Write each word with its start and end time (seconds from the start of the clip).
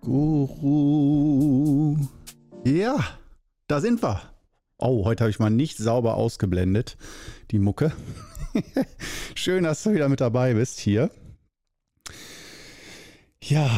Guru. 0.00 1.98
Ja, 2.64 3.04
da 3.66 3.80
sind 3.82 4.02
wir. 4.02 4.22
Oh, 4.78 5.04
heute 5.04 5.24
habe 5.24 5.30
ich 5.30 5.38
mal 5.38 5.50
nicht 5.50 5.76
sauber 5.76 6.14
ausgeblendet, 6.14 6.96
die 7.50 7.58
Mucke. 7.58 7.92
Schön, 9.34 9.64
dass 9.64 9.82
du 9.82 9.92
wieder 9.92 10.08
mit 10.08 10.22
dabei 10.22 10.54
bist 10.54 10.78
hier. 10.78 11.10
Ja, 13.42 13.70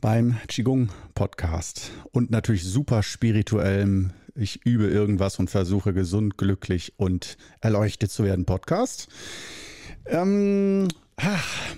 beim 0.00 0.36
Qigong 0.48 0.88
Podcast 1.14 1.92
und 2.10 2.32
natürlich 2.32 2.64
super 2.64 3.04
spirituellem 3.04 4.14
Ich 4.34 4.66
übe 4.66 4.88
irgendwas 4.88 5.38
und 5.38 5.48
versuche 5.48 5.92
gesund, 5.92 6.38
glücklich 6.38 6.94
und 6.96 7.36
erleuchtet 7.60 8.10
zu 8.10 8.24
werden 8.24 8.46
Podcast. 8.46 9.06
Ähm, 10.06 10.88
ach, 11.14 11.76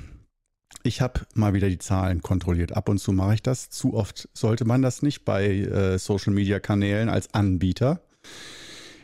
ich 0.89 1.03
habe 1.03 1.21
mal 1.35 1.53
wieder 1.53 1.69
die 1.69 1.79
Zahlen 1.79 2.23
kontrolliert. 2.23 2.77
Ab 2.77 2.89
und 2.89 2.99
zu 2.99 3.13
mache 3.13 3.35
ich 3.35 3.43
das. 3.43 3.69
Zu 3.69 3.95
oft 3.95 4.29
sollte 4.33 4.65
man 4.65 4.83
das 4.83 5.03
nicht 5.03 5.25
bei 5.25 5.47
äh, 5.47 5.99
Social-Media-Kanälen 5.99 7.11
als 7.11 7.33
Anbieter. 7.35 8.01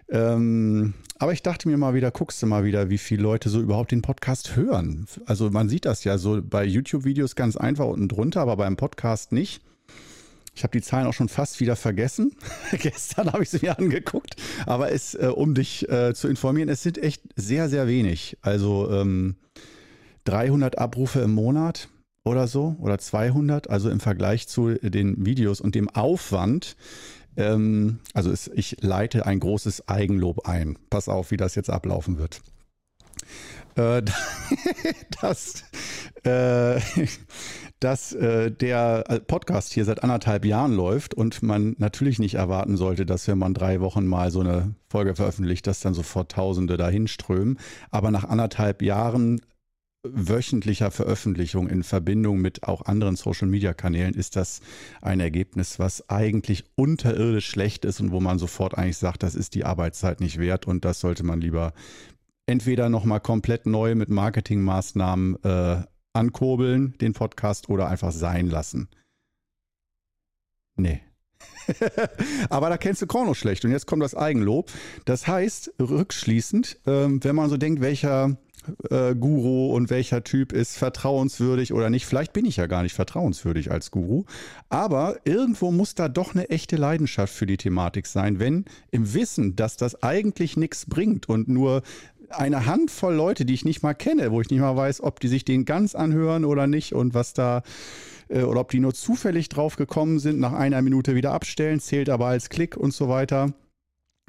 Ähm, 0.09 0.95
aber 1.19 1.33
ich 1.33 1.43
dachte 1.43 1.69
mir 1.69 1.77
mal 1.77 1.95
wieder, 1.95 2.11
guckst 2.11 2.43
du 2.43 2.47
mal 2.47 2.65
wieder, 2.65 2.89
wie 2.89 2.99
viele 2.99 3.23
Leute 3.23 3.51
so 3.51 3.61
überhaupt 3.61 3.93
den 3.93 4.03
Podcast 4.03 4.57
hören. 4.57 5.07
Also 5.27 5.51
man 5.51 5.69
sieht 5.69 5.85
das 5.85 6.05
ja 6.05 6.17
so 6.17 6.41
bei 6.43 6.65
YouTube-Videos 6.65 7.37
ganz 7.37 7.57
einfach 7.57 7.87
unten 7.87 8.09
drunter, 8.09 8.41
aber 8.41 8.57
beim 8.57 8.77
Podcast 8.77 9.33
nicht. 9.33 9.63
Ich 10.55 10.63
habe 10.63 10.73
die 10.73 10.83
Zahlen 10.83 11.07
auch 11.07 11.15
schon 11.15 11.29
fast 11.29 11.61
wieder 11.61 11.77
vergessen. 11.77 12.35
Gestern 12.79 13.33
habe 13.33 13.43
ich 13.43 13.51
sie 13.51 13.59
mir 13.61 13.79
angeguckt. 13.79 14.37
Aber 14.65 14.91
es, 14.91 15.15
äh, 15.15 15.27
um 15.27 15.55
dich 15.55 15.87
äh, 15.91 16.15
zu 16.15 16.29
informieren, 16.29 16.71
es 16.71 16.83
sind 16.83 16.97
echt 16.97 17.23
sehr, 17.37 17.69
sehr 17.69 17.87
wenig. 17.87 18.39
Also 18.41 18.91
ähm, 18.91 19.37
300 20.25 20.79
Abrufe 20.79 21.21
im 21.21 21.33
Monat 21.33 21.89
oder 22.25 22.47
so 22.47 22.77
oder 22.81 22.99
200. 22.99 23.71
Also 23.71 23.91
im 23.91 24.01
Vergleich 24.01 24.49
zu 24.49 24.75
den 24.75 25.25
Videos 25.25 25.61
und 25.61 25.75
dem 25.75 25.89
Aufwand. 25.89 26.77
Ähm, 27.37 28.01
also 28.13 28.31
es, 28.31 28.49
ich 28.55 28.79
leite 28.81 29.27
ein 29.27 29.41
großes 29.41 29.89
Eigenlob 29.89 30.47
ein. 30.47 30.79
Pass 30.91 31.09
auf, 31.09 31.31
wie 31.31 31.37
das 31.37 31.55
jetzt 31.55 31.71
ablaufen 31.71 32.19
wird. 32.19 32.41
Äh, 33.77 34.03
das, 35.21 35.65
äh, 36.25 36.81
dass 37.81 38.13
äh, 38.13 38.51
der 38.51 39.03
Podcast 39.27 39.73
hier 39.73 39.85
seit 39.85 40.03
anderthalb 40.03 40.45
Jahren 40.45 40.75
läuft 40.75 41.15
und 41.15 41.43
man 41.43 41.75
natürlich 41.79 42.19
nicht 42.19 42.35
erwarten 42.35 42.77
sollte, 42.77 43.05
dass 43.05 43.27
wenn 43.29 43.39
man 43.39 43.55
drei 43.55 43.81
Wochen 43.81 44.07
mal 44.07 44.31
so 44.31 44.41
eine 44.41 44.75
Folge 44.89 45.15
veröffentlicht, 45.17 45.67
dass 45.67 45.81
dann 45.81 45.95
sofort 45.95 46.33
Tausende 46.33 46.77
dahin 46.77 47.09
strömen. 47.09 47.59
Aber 47.91 48.11
nach 48.11 48.25
anderthalb 48.25 48.81
Jahren 48.81 49.41
wöchentlicher 50.05 50.91
Veröffentlichung 50.91 51.69
in 51.69 51.83
Verbindung 51.83 52.39
mit 52.39 52.63
auch 52.65 52.83
anderen 52.83 53.17
Social-Media-Kanälen 53.17 54.15
ist 54.15 54.37
das 54.37 54.61
ein 55.01 55.21
Ergebnis, 55.21 55.79
was 55.79 56.09
eigentlich 56.09 56.65
unterirdisch 56.77 57.49
schlecht 57.49 57.85
ist 57.85 58.01
und 58.01 58.13
wo 58.13 58.21
man 58.21 58.39
sofort 58.39 58.77
eigentlich 58.77 58.99
sagt, 58.99 59.23
das 59.23 59.35
ist 59.35 59.55
die 59.55 59.65
Arbeitszeit 59.65 60.21
nicht 60.21 60.39
wert 60.39 60.67
und 60.67 60.85
das 60.85 61.01
sollte 61.01 61.25
man 61.25 61.41
lieber 61.41 61.73
entweder 62.47 62.89
nochmal 62.89 63.21
komplett 63.21 63.67
neu 63.67 63.95
mit 63.95 64.11
Marketingmaßnahmen 64.11 65.43
äh, 65.43 65.83
ankurbeln, 66.13 66.97
den 66.99 67.15
Podcast, 67.15 67.69
oder 67.69 67.89
einfach 67.89 68.13
sein 68.13 68.49
lassen. 68.49 68.89
Nee. 70.77 71.01
Aber 72.51 72.69
da 72.69 72.77
kennst 72.77 73.03
du 73.03 73.07
Korno 73.07 73.35
schlecht. 73.35 73.65
Und 73.65 73.71
jetzt 73.71 73.87
kommt 73.87 74.03
das 74.03 74.15
Eigenlob. 74.15 74.71
Das 75.05 75.27
heißt, 75.27 75.75
rückschließend, 75.81 76.79
ähm, 76.87 77.23
wenn 77.23 77.37
man 77.37 77.49
so 77.49 77.57
denkt, 77.57 77.81
welcher 77.81 78.37
äh, 78.91 79.15
Guru 79.15 79.73
und 79.73 79.91
welcher 79.91 80.25
Typ 80.25 80.53
ist 80.53 80.77
vertrauenswürdig 80.77 81.73
oder 81.73 81.91
nicht. 81.91 82.07
Vielleicht 82.07 82.33
bin 82.33 82.45
ich 82.45 82.57
ja 82.57 82.67
gar 82.67 82.83
nicht 82.83 82.95
vertrauenswürdig 82.95 83.71
als 83.71 83.91
Guru, 83.91 84.25
aber 84.69 85.17
irgendwo 85.25 85.71
muss 85.71 85.95
da 85.95 86.09
doch 86.09 86.35
eine 86.35 86.51
echte 86.51 86.77
Leidenschaft 86.77 87.33
für 87.33 87.47
die 87.47 87.57
Thematik 87.57 88.07
sein, 88.07 88.39
wenn 88.39 88.65
im 88.91 89.15
Wissen, 89.15 89.57
dass 89.57 89.77
das 89.77 90.03
eigentlich 90.03 90.57
nichts 90.57 90.87
bringt 90.87 91.29
und 91.29 91.49
nur 91.49 91.83
eine 92.31 92.67
Handvoll 92.67 93.15
Leute, 93.15 93.45
die 93.45 93.55
ich 93.55 93.65
nicht 93.65 93.83
mal 93.83 93.95
kenne, 93.95 94.33
wo 94.33 94.41
ich 94.41 94.51
nicht 94.51 94.61
mal 94.61 94.77
weiß, 94.77 95.03
ob 95.03 95.21
die 95.21 95.29
sich 95.29 95.45
den 95.45 95.65
ganz 95.65 95.95
anhören 95.95 96.45
oder 96.45 96.67
nicht 96.67 96.95
und 96.95 97.15
was 97.15 97.33
da 97.33 97.63
äh, 98.29 98.43
oder 98.43 98.61
ob 98.61 98.71
die 98.71 98.81
nur 98.81 98.95
zufällig 98.95 99.49
drauf 99.49 99.77
gekommen 99.77 100.19
sind, 100.19 100.41
nach 100.41 100.53
einer 100.53 100.83
Minute 100.83 101.15
wieder 101.15 101.33
abstellen, 101.33 101.81
zählt 101.81 102.09
aber 102.09 102.27
als 102.27 102.49
Klick 102.49 102.77
und 102.77 102.93
so 102.93 103.09
weiter. 103.09 103.53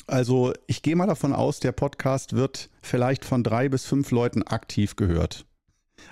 Also 0.07 0.53
ich 0.67 0.81
gehe 0.81 0.95
mal 0.95 1.07
davon 1.07 1.33
aus, 1.33 1.59
der 1.59 1.71
Podcast 1.71 2.35
wird 2.35 2.69
vielleicht 2.81 3.25
von 3.25 3.43
drei 3.43 3.69
bis 3.69 3.85
fünf 3.85 4.11
Leuten 4.11 4.43
aktiv 4.43 4.95
gehört. 4.95 5.45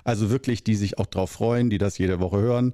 Also 0.03 0.29
wirklich, 0.29 0.63
die 0.63 0.75
sich 0.75 0.97
auch 0.97 1.05
drauf 1.05 1.31
freuen, 1.31 1.69
die 1.69 1.77
das 1.77 1.97
jede 1.97 2.19
Woche 2.19 2.37
hören. 2.37 2.73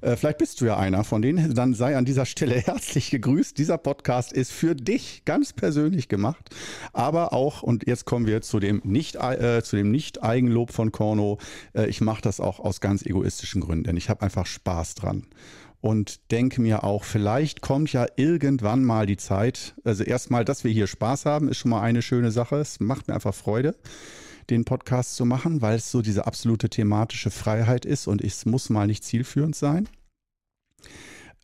Äh, 0.00 0.16
vielleicht 0.16 0.38
bist 0.38 0.60
du 0.60 0.66
ja 0.66 0.76
einer 0.76 1.02
von 1.04 1.22
denen. 1.22 1.54
Dann 1.54 1.74
sei 1.74 1.96
an 1.96 2.04
dieser 2.04 2.26
Stelle 2.26 2.54
herzlich 2.66 3.10
gegrüßt. 3.10 3.56
Dieser 3.56 3.78
Podcast 3.78 4.32
ist 4.32 4.52
für 4.52 4.74
dich 4.74 5.24
ganz 5.24 5.52
persönlich 5.52 6.08
gemacht. 6.08 6.50
Aber 6.92 7.32
auch, 7.32 7.62
und 7.62 7.86
jetzt 7.86 8.04
kommen 8.04 8.26
wir 8.26 8.42
zu 8.42 8.60
dem 8.60 8.80
nicht, 8.84 9.16
äh, 9.16 9.62
zu 9.62 9.76
dem 9.76 9.90
nicht 9.90 10.22
Eigenlob 10.22 10.72
von 10.72 10.92
Korno. 10.92 11.38
Äh, 11.74 11.86
ich 11.86 12.00
mache 12.00 12.22
das 12.22 12.40
auch 12.40 12.60
aus 12.60 12.80
ganz 12.80 13.04
egoistischen 13.04 13.60
Gründen, 13.60 13.84
denn 13.84 13.96
ich 13.96 14.08
habe 14.08 14.22
einfach 14.22 14.46
Spaß 14.46 14.94
dran 14.94 15.26
und 15.80 16.30
denke 16.32 16.60
mir 16.60 16.84
auch, 16.84 17.04
vielleicht 17.04 17.60
kommt 17.60 17.92
ja 17.92 18.06
irgendwann 18.16 18.84
mal 18.84 19.06
die 19.06 19.16
Zeit. 19.16 19.74
Also 19.84 20.04
erstmal, 20.04 20.44
dass 20.44 20.64
wir 20.64 20.72
hier 20.72 20.86
Spaß 20.86 21.26
haben, 21.26 21.48
ist 21.48 21.58
schon 21.58 21.70
mal 21.70 21.82
eine 21.82 22.02
schöne 22.02 22.30
Sache. 22.30 22.56
Es 22.56 22.80
macht 22.80 23.08
mir 23.08 23.14
einfach 23.14 23.34
Freude, 23.34 23.76
den 24.50 24.64
Podcast 24.64 25.14
zu 25.14 25.24
machen, 25.24 25.62
weil 25.62 25.76
es 25.76 25.90
so 25.90 26.02
diese 26.02 26.26
absolute 26.26 26.68
thematische 26.68 27.30
Freiheit 27.30 27.84
ist 27.84 28.06
und 28.06 28.22
es 28.22 28.44
muss 28.44 28.70
mal 28.70 28.86
nicht 28.86 29.04
zielführend 29.04 29.54
sein. 29.54 29.88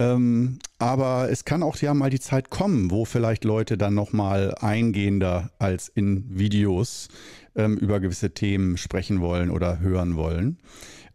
Ähm, 0.00 0.58
aber 0.78 1.30
es 1.30 1.44
kann 1.44 1.62
auch 1.62 1.76
ja 1.76 1.94
mal 1.94 2.10
die 2.10 2.18
Zeit 2.18 2.50
kommen, 2.50 2.90
wo 2.90 3.04
vielleicht 3.04 3.44
Leute 3.44 3.78
dann 3.78 3.94
noch 3.94 4.12
mal 4.12 4.52
eingehender 4.56 5.52
als 5.60 5.86
in 5.88 6.36
Videos 6.36 7.06
ähm, 7.54 7.76
über 7.76 8.00
gewisse 8.00 8.34
Themen 8.34 8.76
sprechen 8.76 9.20
wollen 9.20 9.50
oder 9.50 9.78
hören 9.78 10.16
wollen 10.16 10.58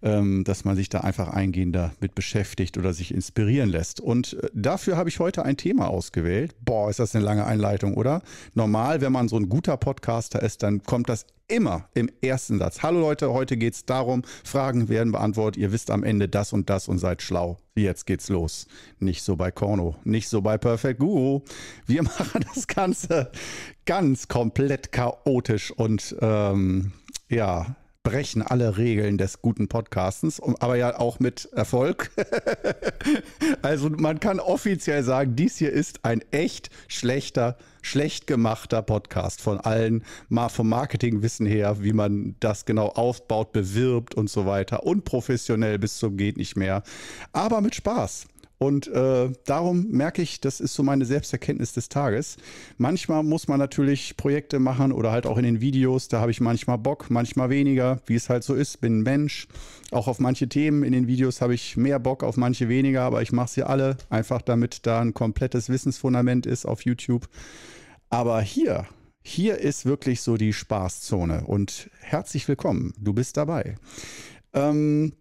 dass 0.01 0.63
man 0.63 0.75
sich 0.75 0.87
da 0.89 1.01
einfach 1.01 1.27
eingehender 1.27 1.91
mit 1.99 2.15
beschäftigt 2.15 2.77
oder 2.77 2.93
sich 2.93 3.13
inspirieren 3.13 3.69
lässt. 3.69 3.99
Und 3.99 4.33
äh, 4.33 4.49
dafür 4.53 4.95
habe 4.95 5.09
ich 5.09 5.19
heute 5.19 5.43
ein 5.43 5.57
Thema 5.57 5.89
ausgewählt. 5.89 6.55
Boah, 6.61 6.89
ist 6.89 6.99
das 6.99 7.15
eine 7.15 7.25
lange 7.25 7.45
Einleitung, 7.45 7.95
oder? 7.95 8.21
Normal, 8.53 9.01
wenn 9.01 9.11
man 9.11 9.27
so 9.27 9.38
ein 9.38 9.49
guter 9.49 9.75
Podcaster 9.75 10.41
ist, 10.41 10.63
dann 10.63 10.83
kommt 10.83 11.09
das 11.09 11.25
immer 11.49 11.89
im 11.95 12.09
ersten 12.21 12.59
Satz. 12.59 12.81
Hallo 12.81 12.99
Leute, 12.99 13.33
heute 13.33 13.57
geht 13.57 13.73
es 13.73 13.85
darum, 13.85 14.21
Fragen 14.43 14.88
werden 14.88 15.11
beantwortet, 15.11 15.59
ihr 15.59 15.71
wisst 15.71 15.91
am 15.91 16.03
Ende 16.03 16.29
das 16.29 16.53
und 16.53 16.69
das 16.69 16.88
und 16.88 16.99
seid 16.99 17.21
schlau. 17.21 17.57
Jetzt 17.75 18.05
geht's 18.05 18.29
los. 18.29 18.67
Nicht 18.99 19.23
so 19.23 19.35
bei 19.35 19.51
Korno, 19.51 19.95
nicht 20.03 20.29
so 20.29 20.41
bei 20.41 20.57
Perfect 20.57 20.99
Guru. 20.99 21.41
Wir 21.88 22.03
machen 22.03 22.45
das 22.53 22.67
Ganze 22.67 23.31
ganz 23.85 24.27
komplett 24.27 24.91
chaotisch 24.91 25.71
und 25.71 26.15
ähm, 26.21 26.93
ja, 27.29 27.75
brechen 28.03 28.41
alle 28.41 28.77
Regeln 28.77 29.17
des 29.17 29.41
guten 29.41 29.67
Podcastens, 29.67 30.41
aber 30.41 30.75
ja 30.77 30.97
auch 30.97 31.19
mit 31.19 31.49
Erfolg. 31.53 32.11
also 33.61 33.89
man 33.89 34.19
kann 34.19 34.39
offiziell 34.39 35.03
sagen, 35.03 35.35
dies 35.35 35.57
hier 35.57 35.71
ist 35.71 36.05
ein 36.05 36.23
echt 36.31 36.69
schlechter, 36.88 37.57
schlecht 37.81 38.25
gemachter 38.25 38.81
Podcast 38.81 39.41
von 39.41 39.59
allen, 39.59 40.03
mal 40.29 40.49
vom 40.49 40.69
Marketingwissen 40.69 41.45
her, 41.45 41.83
wie 41.83 41.93
man 41.93 42.35
das 42.39 42.65
genau 42.65 42.88
aufbaut, 42.88 43.51
bewirbt 43.51 44.15
und 44.15 44.29
so 44.29 44.45
weiter. 44.45 44.83
Unprofessionell 44.83 45.77
bis 45.77 45.97
zum 45.97 46.15
geht 46.15 46.38
nicht 46.38 46.55
mehr, 46.55 46.83
aber 47.33 47.61
mit 47.61 47.75
Spaß. 47.75 48.27
Und 48.59 48.87
äh, 48.87 49.31
darum 49.45 49.87
merke 49.87 50.21
ich, 50.21 50.41
das 50.41 50.59
ist 50.59 50.73
so 50.73 50.83
meine 50.83 51.06
Selbsterkenntnis 51.06 51.71
des 51.71 51.88
Tages. 51.88 52.35
Manchmal 52.77 53.23
muss 53.23 53.47
man 53.47 53.57
natürlich 53.57 54.17
Projekte 54.17 54.59
machen 54.59 54.91
oder 54.91 55.11
halt 55.11 55.25
auch 55.25 55.38
in 55.38 55.45
den 55.45 55.61
Videos, 55.61 56.09
da 56.09 56.19
habe 56.19 56.31
ich 56.31 56.41
manchmal 56.41 56.77
Bock, 56.77 57.09
manchmal 57.09 57.50
weniger, 57.50 58.01
wie 58.06 58.15
es 58.15 58.29
halt 58.29 58.44
so 58.44 58.53
ist, 58.53 58.81
bin 58.81 59.00
ein 59.00 59.03
Mensch. 59.03 59.47
Auch 59.91 60.09
auf 60.09 60.19
manche 60.19 60.50
Themen 60.50 60.83
in 60.83 60.91
den 60.91 61.07
Videos 61.07 61.39
habe 61.39 61.53
ich 61.53 61.77
mehr 61.77 62.00
Bock, 62.00 62.21
auf 62.21 62.35
manche 62.35 62.67
weniger, 62.67 63.03
aber 63.03 63.21
ich 63.21 63.31
mache 63.31 63.50
sie 63.50 63.63
alle, 63.63 63.95
einfach 64.09 64.41
damit 64.41 64.85
da 64.85 65.00
ein 65.00 65.13
komplettes 65.13 65.69
Wissensfundament 65.69 66.45
ist 66.45 66.65
auf 66.65 66.83
YouTube. 66.83 67.29
Aber 68.09 68.41
hier, 68.41 68.88
hier 69.21 69.57
ist 69.57 69.85
wirklich 69.85 70.19
so 70.21 70.35
die 70.35 70.51
Spaßzone 70.51 71.45
und 71.45 71.89
herzlich 72.01 72.45
willkommen, 72.50 72.94
du 73.00 73.13
bist 73.13 73.38
dabei. 73.38 73.77
Ähm, 74.53 75.13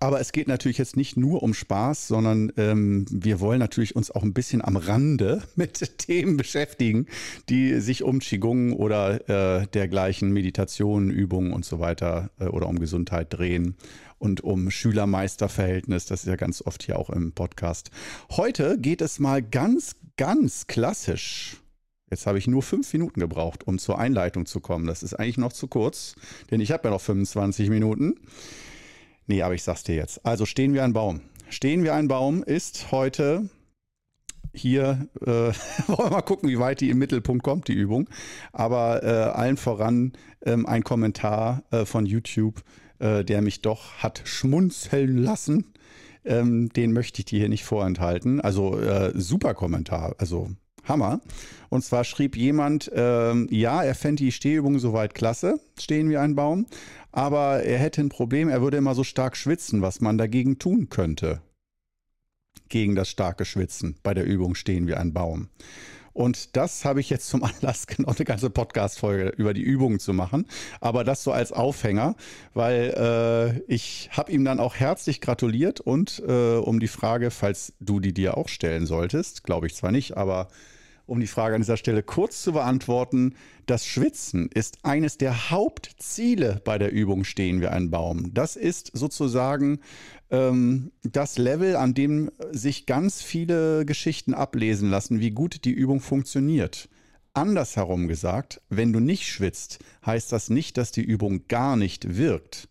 aber 0.00 0.18
es 0.20 0.32
geht 0.32 0.48
natürlich 0.48 0.78
jetzt 0.78 0.96
nicht 0.96 1.16
nur 1.16 1.42
um 1.42 1.52
Spaß, 1.52 2.08
sondern 2.08 2.52
ähm, 2.56 3.04
wir 3.10 3.38
wollen 3.38 3.58
natürlich 3.58 3.94
uns 3.94 4.10
auch 4.10 4.22
ein 4.22 4.32
bisschen 4.32 4.64
am 4.64 4.76
Rande 4.76 5.42
mit 5.56 5.98
Themen 5.98 6.38
beschäftigen, 6.38 7.06
die 7.50 7.80
sich 7.80 8.02
um 8.02 8.18
Qigong 8.18 8.72
oder 8.72 9.60
äh, 9.60 9.66
dergleichen 9.66 10.32
Meditationen, 10.32 11.10
Übungen 11.10 11.52
und 11.52 11.66
so 11.66 11.80
weiter 11.80 12.30
äh, 12.40 12.46
oder 12.46 12.66
um 12.66 12.78
Gesundheit 12.78 13.28
drehen 13.30 13.76
und 14.18 14.40
um 14.42 14.70
Schüler-Meister-Verhältnis. 14.70 16.06
Das 16.06 16.20
ist 16.20 16.28
ja 16.28 16.36
ganz 16.36 16.62
oft 16.62 16.82
hier 16.82 16.98
auch 16.98 17.10
im 17.10 17.32
Podcast. 17.32 17.90
Heute 18.30 18.78
geht 18.78 19.02
es 19.02 19.18
mal 19.18 19.42
ganz, 19.42 19.96
ganz 20.16 20.66
klassisch 20.66 21.60
Jetzt 22.10 22.26
habe 22.26 22.38
ich 22.38 22.48
nur 22.48 22.62
fünf 22.62 22.92
Minuten 22.92 23.20
gebraucht, 23.20 23.68
um 23.68 23.78
zur 23.78 24.00
Einleitung 24.00 24.44
zu 24.44 24.58
kommen. 24.58 24.86
Das 24.86 25.04
ist 25.04 25.14
eigentlich 25.14 25.38
noch 25.38 25.52
zu 25.52 25.68
kurz, 25.68 26.16
denn 26.50 26.60
ich 26.60 26.72
habe 26.72 26.88
ja 26.88 26.90
noch 26.90 27.00
25 27.00 27.70
Minuten. 27.70 28.16
Nee, 29.30 29.42
aber 29.42 29.54
ich 29.54 29.62
sag's 29.62 29.84
dir 29.84 29.94
jetzt. 29.94 30.26
Also 30.26 30.44
stehen 30.44 30.74
wir 30.74 30.82
ein 30.82 30.92
Baum. 30.92 31.20
Stehen 31.50 31.84
wie 31.84 31.90
ein 31.90 32.08
Baum 32.08 32.42
ist 32.42 32.90
heute 32.90 33.48
hier, 34.52 35.06
äh, 35.20 35.24
wollen 35.86 35.98
wir 35.98 36.10
mal 36.10 36.22
gucken, 36.22 36.48
wie 36.48 36.58
weit 36.58 36.80
die 36.80 36.90
im 36.90 36.98
Mittelpunkt 36.98 37.44
kommt, 37.44 37.68
die 37.68 37.74
Übung. 37.74 38.08
Aber 38.52 39.04
äh, 39.04 39.06
allen 39.06 39.56
voran 39.56 40.14
ähm, 40.44 40.66
ein 40.66 40.82
Kommentar 40.82 41.62
äh, 41.70 41.84
von 41.84 42.06
YouTube, 42.06 42.64
äh, 42.98 43.24
der 43.24 43.40
mich 43.40 43.62
doch 43.62 43.98
hat 43.98 44.22
schmunzeln 44.24 45.16
lassen. 45.16 45.74
Ähm, 46.24 46.70
den 46.70 46.92
möchte 46.92 47.20
ich 47.20 47.26
dir 47.26 47.38
hier 47.38 47.48
nicht 47.48 47.64
vorenthalten. 47.64 48.40
Also 48.40 48.80
äh, 48.80 49.12
super 49.14 49.54
Kommentar, 49.54 50.16
also 50.18 50.50
Hammer. 50.84 51.20
Und 51.68 51.84
zwar 51.84 52.04
schrieb 52.04 52.36
jemand, 52.36 52.90
ähm, 52.94 53.46
ja, 53.50 53.82
er 53.82 53.94
fände 53.94 54.24
die 54.24 54.32
Stehübung 54.32 54.78
soweit 54.78 55.14
klasse, 55.14 55.60
stehen 55.78 56.10
wie 56.10 56.16
ein 56.16 56.34
Baum, 56.34 56.66
aber 57.12 57.62
er 57.62 57.78
hätte 57.78 58.00
ein 58.00 58.08
Problem, 58.08 58.48
er 58.48 58.62
würde 58.62 58.76
immer 58.76 58.94
so 58.94 59.04
stark 59.04 59.36
schwitzen, 59.36 59.82
was 59.82 60.00
man 60.00 60.18
dagegen 60.18 60.58
tun 60.58 60.88
könnte. 60.88 61.40
Gegen 62.68 62.94
das 62.94 63.08
starke 63.08 63.44
Schwitzen 63.44 63.96
bei 64.02 64.14
der 64.14 64.24
Übung 64.24 64.54
stehen 64.54 64.86
wie 64.86 64.94
ein 64.94 65.12
Baum. 65.12 65.48
Und 66.12 66.56
das 66.56 66.84
habe 66.84 67.00
ich 67.00 67.10
jetzt 67.10 67.28
zum 67.28 67.42
Anlass 67.44 67.86
genommen, 67.86 68.16
eine 68.16 68.24
ganze 68.24 68.50
Podcast-Folge 68.50 69.30
über 69.36 69.54
die 69.54 69.62
Übungen 69.62 70.00
zu 70.00 70.12
machen. 70.12 70.46
Aber 70.80 71.04
das 71.04 71.22
so 71.22 71.32
als 71.32 71.52
Aufhänger, 71.52 72.16
weil 72.54 73.62
äh, 73.68 73.72
ich 73.72 74.10
habe 74.12 74.32
ihm 74.32 74.44
dann 74.44 74.60
auch 74.60 74.74
herzlich 74.74 75.20
gratuliert 75.20 75.80
und 75.80 76.22
äh, 76.26 76.56
um 76.56 76.80
die 76.80 76.88
Frage, 76.88 77.30
falls 77.30 77.72
du 77.80 78.00
die 78.00 78.12
dir 78.12 78.36
auch 78.36 78.48
stellen 78.48 78.86
solltest, 78.86 79.44
glaube 79.44 79.66
ich 79.66 79.74
zwar 79.74 79.92
nicht, 79.92 80.16
aber 80.16 80.48
um 81.10 81.18
die 81.18 81.26
Frage 81.26 81.56
an 81.56 81.60
dieser 81.60 81.76
Stelle 81.76 82.04
kurz 82.04 82.40
zu 82.40 82.52
beantworten, 82.52 83.34
das 83.66 83.84
Schwitzen 83.84 84.48
ist 84.48 84.78
eines 84.84 85.18
der 85.18 85.50
Hauptziele 85.50 86.60
bei 86.64 86.78
der 86.78 86.92
Übung 86.92 87.24
Stehen 87.24 87.60
wir 87.60 87.72
ein 87.72 87.90
Baum. 87.90 88.32
Das 88.32 88.54
ist 88.54 88.92
sozusagen 88.94 89.80
ähm, 90.30 90.92
das 91.02 91.38
Level, 91.38 91.76
an 91.76 91.94
dem 91.94 92.30
sich 92.52 92.86
ganz 92.86 93.22
viele 93.22 93.84
Geschichten 93.84 94.34
ablesen 94.34 94.90
lassen, 94.90 95.20
wie 95.20 95.30
gut 95.30 95.64
die 95.64 95.72
Übung 95.72 96.00
funktioniert. 96.00 96.88
Andersherum 97.32 98.08
gesagt, 98.08 98.60
wenn 98.68 98.92
du 98.92 99.00
nicht 99.00 99.26
schwitzt, 99.26 99.78
heißt 100.04 100.32
das 100.32 100.50
nicht, 100.50 100.76
dass 100.76 100.90
die 100.90 101.04
Übung 101.04 101.46
gar 101.46 101.76
nicht 101.76 102.16
wirkt. 102.16 102.68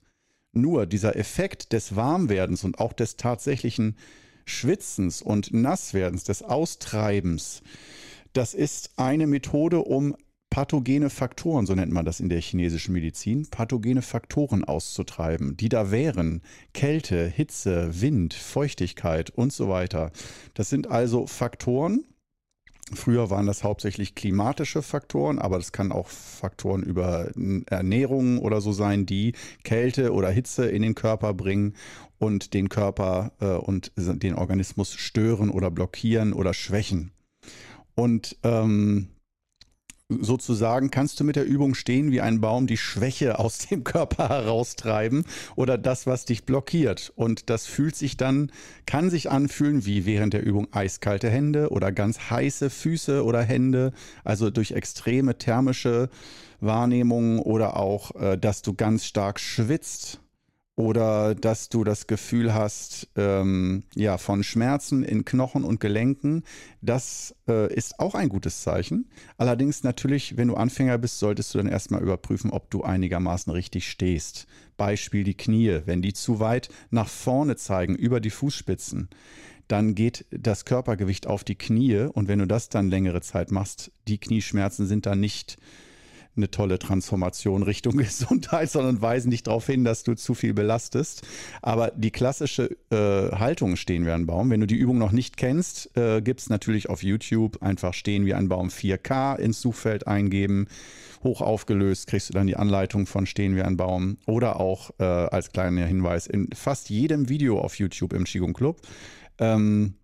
Nur 0.52 0.86
dieser 0.86 1.16
Effekt 1.16 1.72
des 1.74 1.96
Warmwerdens 1.96 2.64
und 2.64 2.80
auch 2.80 2.94
des 2.94 3.16
tatsächlichen 3.16 3.96
Schwitzens 4.46 5.22
und 5.22 5.54
Nasswerdens, 5.54 6.24
des 6.24 6.42
Austreibens, 6.44 7.62
das 8.34 8.54
ist 8.54 8.92
eine 8.98 9.28
Methode, 9.28 9.80
um 9.80 10.16
pathogene 10.50 11.10
Faktoren, 11.10 11.66
so 11.66 11.76
nennt 11.76 11.92
man 11.92 12.06
das 12.06 12.20
in 12.20 12.30
der 12.30 12.42
chinesischen 12.42 12.94
Medizin, 12.94 13.48
pathogene 13.50 14.02
Faktoren 14.02 14.64
auszutreiben, 14.64 15.56
die 15.58 15.70
da 15.70 15.92
wären. 15.92 16.42
Kälte, 16.74 17.28
Hitze, 17.28 18.02
Wind, 18.02 18.34
Feuchtigkeit 18.34 19.30
und 19.30 19.54
so 19.54 19.70
weiter. 19.70 20.12
Das 20.54 20.70
sind 20.70 20.90
also 20.90 21.28
Faktoren. 21.28 22.04
Früher 22.94 23.30
waren 23.30 23.46
das 23.46 23.64
hauptsächlich 23.64 24.16
klimatische 24.16 24.82
Faktoren, 24.82 25.38
aber 25.38 25.58
das 25.58 25.72
kann 25.72 25.92
auch 25.92 26.08
Faktoren 26.08 26.82
über 26.82 27.30
Ernährung 27.68 28.40
oder 28.40 28.62
so 28.62 28.72
sein, 28.72 29.06
die 29.06 29.34
Kälte 29.64 30.12
oder 30.12 30.32
Hitze 30.32 30.66
in 30.66 30.82
den 30.82 30.96
Körper 30.96 31.36
bringen 31.36 31.76
und 32.18 32.56
den 32.56 32.68
Körper 32.68 33.32
äh, 33.40 33.46
und 33.46 33.92
den 33.96 34.34
Organismus 34.34 34.94
stören 34.94 35.52
oder 35.52 35.70
blockieren 35.70 36.34
oder 36.34 36.56
schwächen. 36.56 37.12
Und 37.94 38.38
ähm, 38.44 39.10
sozusagen 40.10 40.90
kannst 40.90 41.20
du 41.20 41.24
mit 41.24 41.36
der 41.36 41.46
Übung 41.46 41.76
stehen 41.76 42.12
wie 42.12 42.22
ein 42.22 42.42
Baum, 42.42 42.66
die 42.66 42.78
Schwäche 42.78 43.38
aus 43.38 43.60
dem 43.60 43.84
Körper 43.84 44.30
heraustreiben 44.30 45.24
oder 45.56 45.78
das, 45.78 46.08
was 46.08 46.26
dich 46.26 46.46
blockiert. 46.46 47.14
Und 47.16 47.50
das 47.50 47.68
fühlt 47.68 47.96
sich 47.96 48.18
dann, 48.18 48.52
kann 48.86 49.10
sich 49.10 49.30
anfühlen 49.30 49.86
wie 49.86 50.06
während 50.06 50.34
der 50.34 50.44
Übung 50.44 50.68
eiskalte 50.74 51.30
Hände 51.30 51.70
oder 51.70 51.92
ganz 51.92 52.30
heiße 52.32 52.70
Füße 52.70 53.24
oder 53.24 53.44
Hände, 53.44 53.94
also 54.24 54.50
durch 54.50 54.72
extreme 54.72 55.38
thermische 55.38 56.10
Wahrnehmungen 56.60 57.40
oder 57.40 57.78
auch, 57.78 58.16
äh, 58.16 58.38
dass 58.38 58.62
du 58.62 58.74
ganz 58.74 59.06
stark 59.06 59.40
schwitzt 59.40 60.20
oder 60.80 61.36
dass 61.36 61.68
du 61.68 61.84
das 61.84 62.08
Gefühl 62.08 62.54
hast, 62.54 63.10
ähm, 63.18 63.84
ja, 63.96 64.18
von 64.18 64.44
Schmerzen 64.44 65.04
in 65.04 65.26
Knochen 65.26 65.66
und 65.66 65.82
Gelenken. 65.82 66.44
Das 66.82 67.36
äh, 67.50 67.74
ist 67.74 68.00
auch 68.00 68.16
ein 68.16 68.30
gutes 68.30 68.62
Zeichen. 68.62 69.10
Allerdings 69.36 69.84
natürlich, 69.84 70.38
wenn 70.38 70.48
du 70.48 70.56
Anfänger 70.56 70.98
bist, 70.98 71.20
solltest 71.20 71.54
du 71.54 71.58
dann 71.58 71.68
erstmal 71.68 72.02
überprüfen, 72.02 72.50
ob 72.50 72.72
du 72.72 72.84
einigermaßen 72.84 73.52
richtig 73.52 73.92
stehst. 73.92 74.48
Beispiel 74.78 75.26
die 75.26 75.36
Knie. 75.36 75.82
Wenn 75.84 76.02
die 76.02 76.14
zu 76.14 76.40
weit 76.40 76.70
nach 76.92 77.10
vorne 77.10 77.58
zeigen, 77.58 77.96
über 77.96 78.22
die 78.22 78.30
Fußspitzen, 78.30 79.10
dann 79.68 79.96
geht 79.96 80.28
das 80.32 80.64
Körpergewicht 80.64 81.28
auf 81.28 81.44
die 81.44 81.58
Knie 81.58 82.08
und 82.14 82.30
wenn 82.30 82.40
du 82.40 82.48
das 82.48 82.70
dann 82.70 82.90
längere 82.90 83.20
Zeit 83.20 83.52
machst, 83.52 83.92
die 84.08 84.18
Knieschmerzen 84.18 84.88
sind 84.88 85.06
dann 85.06 85.20
nicht 85.20 85.58
eine 86.36 86.52
tolle 86.52 86.80
Transformation 86.80 87.64
Richtung 87.64 87.98
Gesundheit, 87.98 88.70
sondern 88.70 89.02
weisen 89.02 89.32
dich 89.32 89.44
darauf 89.44 89.66
hin, 89.66 89.84
dass 89.84 90.04
du 90.04 90.16
zu 90.16 90.34
viel 90.34 90.54
belastest. 90.54 91.24
Aber 91.62 91.92
die 91.92 92.12
klassische 92.12 92.78
äh, 92.92 93.36
Haltung 93.38 93.76
stehen 93.76 94.06
wie 94.06 94.12
ein 94.12 94.26
Baum. 94.26 94.50
Wenn 94.50 94.60
du 94.60 94.68
die 94.68 94.76
Übung 94.76 94.98
noch 94.98 95.12
nicht 95.12 95.38
kennst, 95.38 95.96
äh, 95.98 96.22
gibt 96.22 96.42
es 96.42 96.50
natürlich 96.50 96.90
auf 96.90 97.04
YouTube 97.04 97.62
einfach 97.62 97.94
stehen 97.94 98.26
wie 98.26 98.34
ein 98.34 98.50
Baum 98.50 98.70
4K 98.70 99.38
ins 99.38 99.62
Suchfeld 99.62 100.08
eingeben. 100.08 100.68
Hoch 101.24 101.42
aufgelöst 101.42 102.08
kriegst 102.08 102.30
du 102.30 102.34
dann 102.34 102.48
die 102.48 102.56
Anleitung 102.56 103.06
von 103.06 103.26
Stehen 103.26 103.56
wie 103.56 103.62
ein 103.62 103.78
Baum. 103.78 104.18
Oder 104.26 104.60
auch 104.60 104.92
äh, 105.00 105.04
als 105.04 105.52
kleiner 105.52 105.86
Hinweis, 105.86 106.28
in 106.28 106.50
fast 106.54 106.90
jedem 106.90 107.30
Video 107.30 107.60
auf 107.60 107.78
YouTube 107.78 108.14
im 108.14 108.24
Qigong 108.24 108.54
Club 108.54 108.82
ähm, 109.40 109.96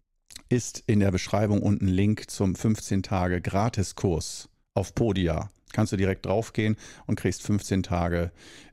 ist 0.49 0.83
in 0.87 0.99
der 0.99 1.11
Beschreibung 1.11 1.61
unten 1.61 1.87
Link 1.87 2.29
zum 2.29 2.55
15 2.55 3.03
Tage 3.03 3.41
Gratiskurs 3.41 4.49
auf 4.73 4.93
Podia 4.93 5.49
kannst 5.75 5.93
du 5.93 5.97
direkt 5.97 6.25
draufgehen 6.25 6.77
und 7.05 7.19
kriegst 7.19 7.43
15 7.43 7.83
Tage 7.83 8.31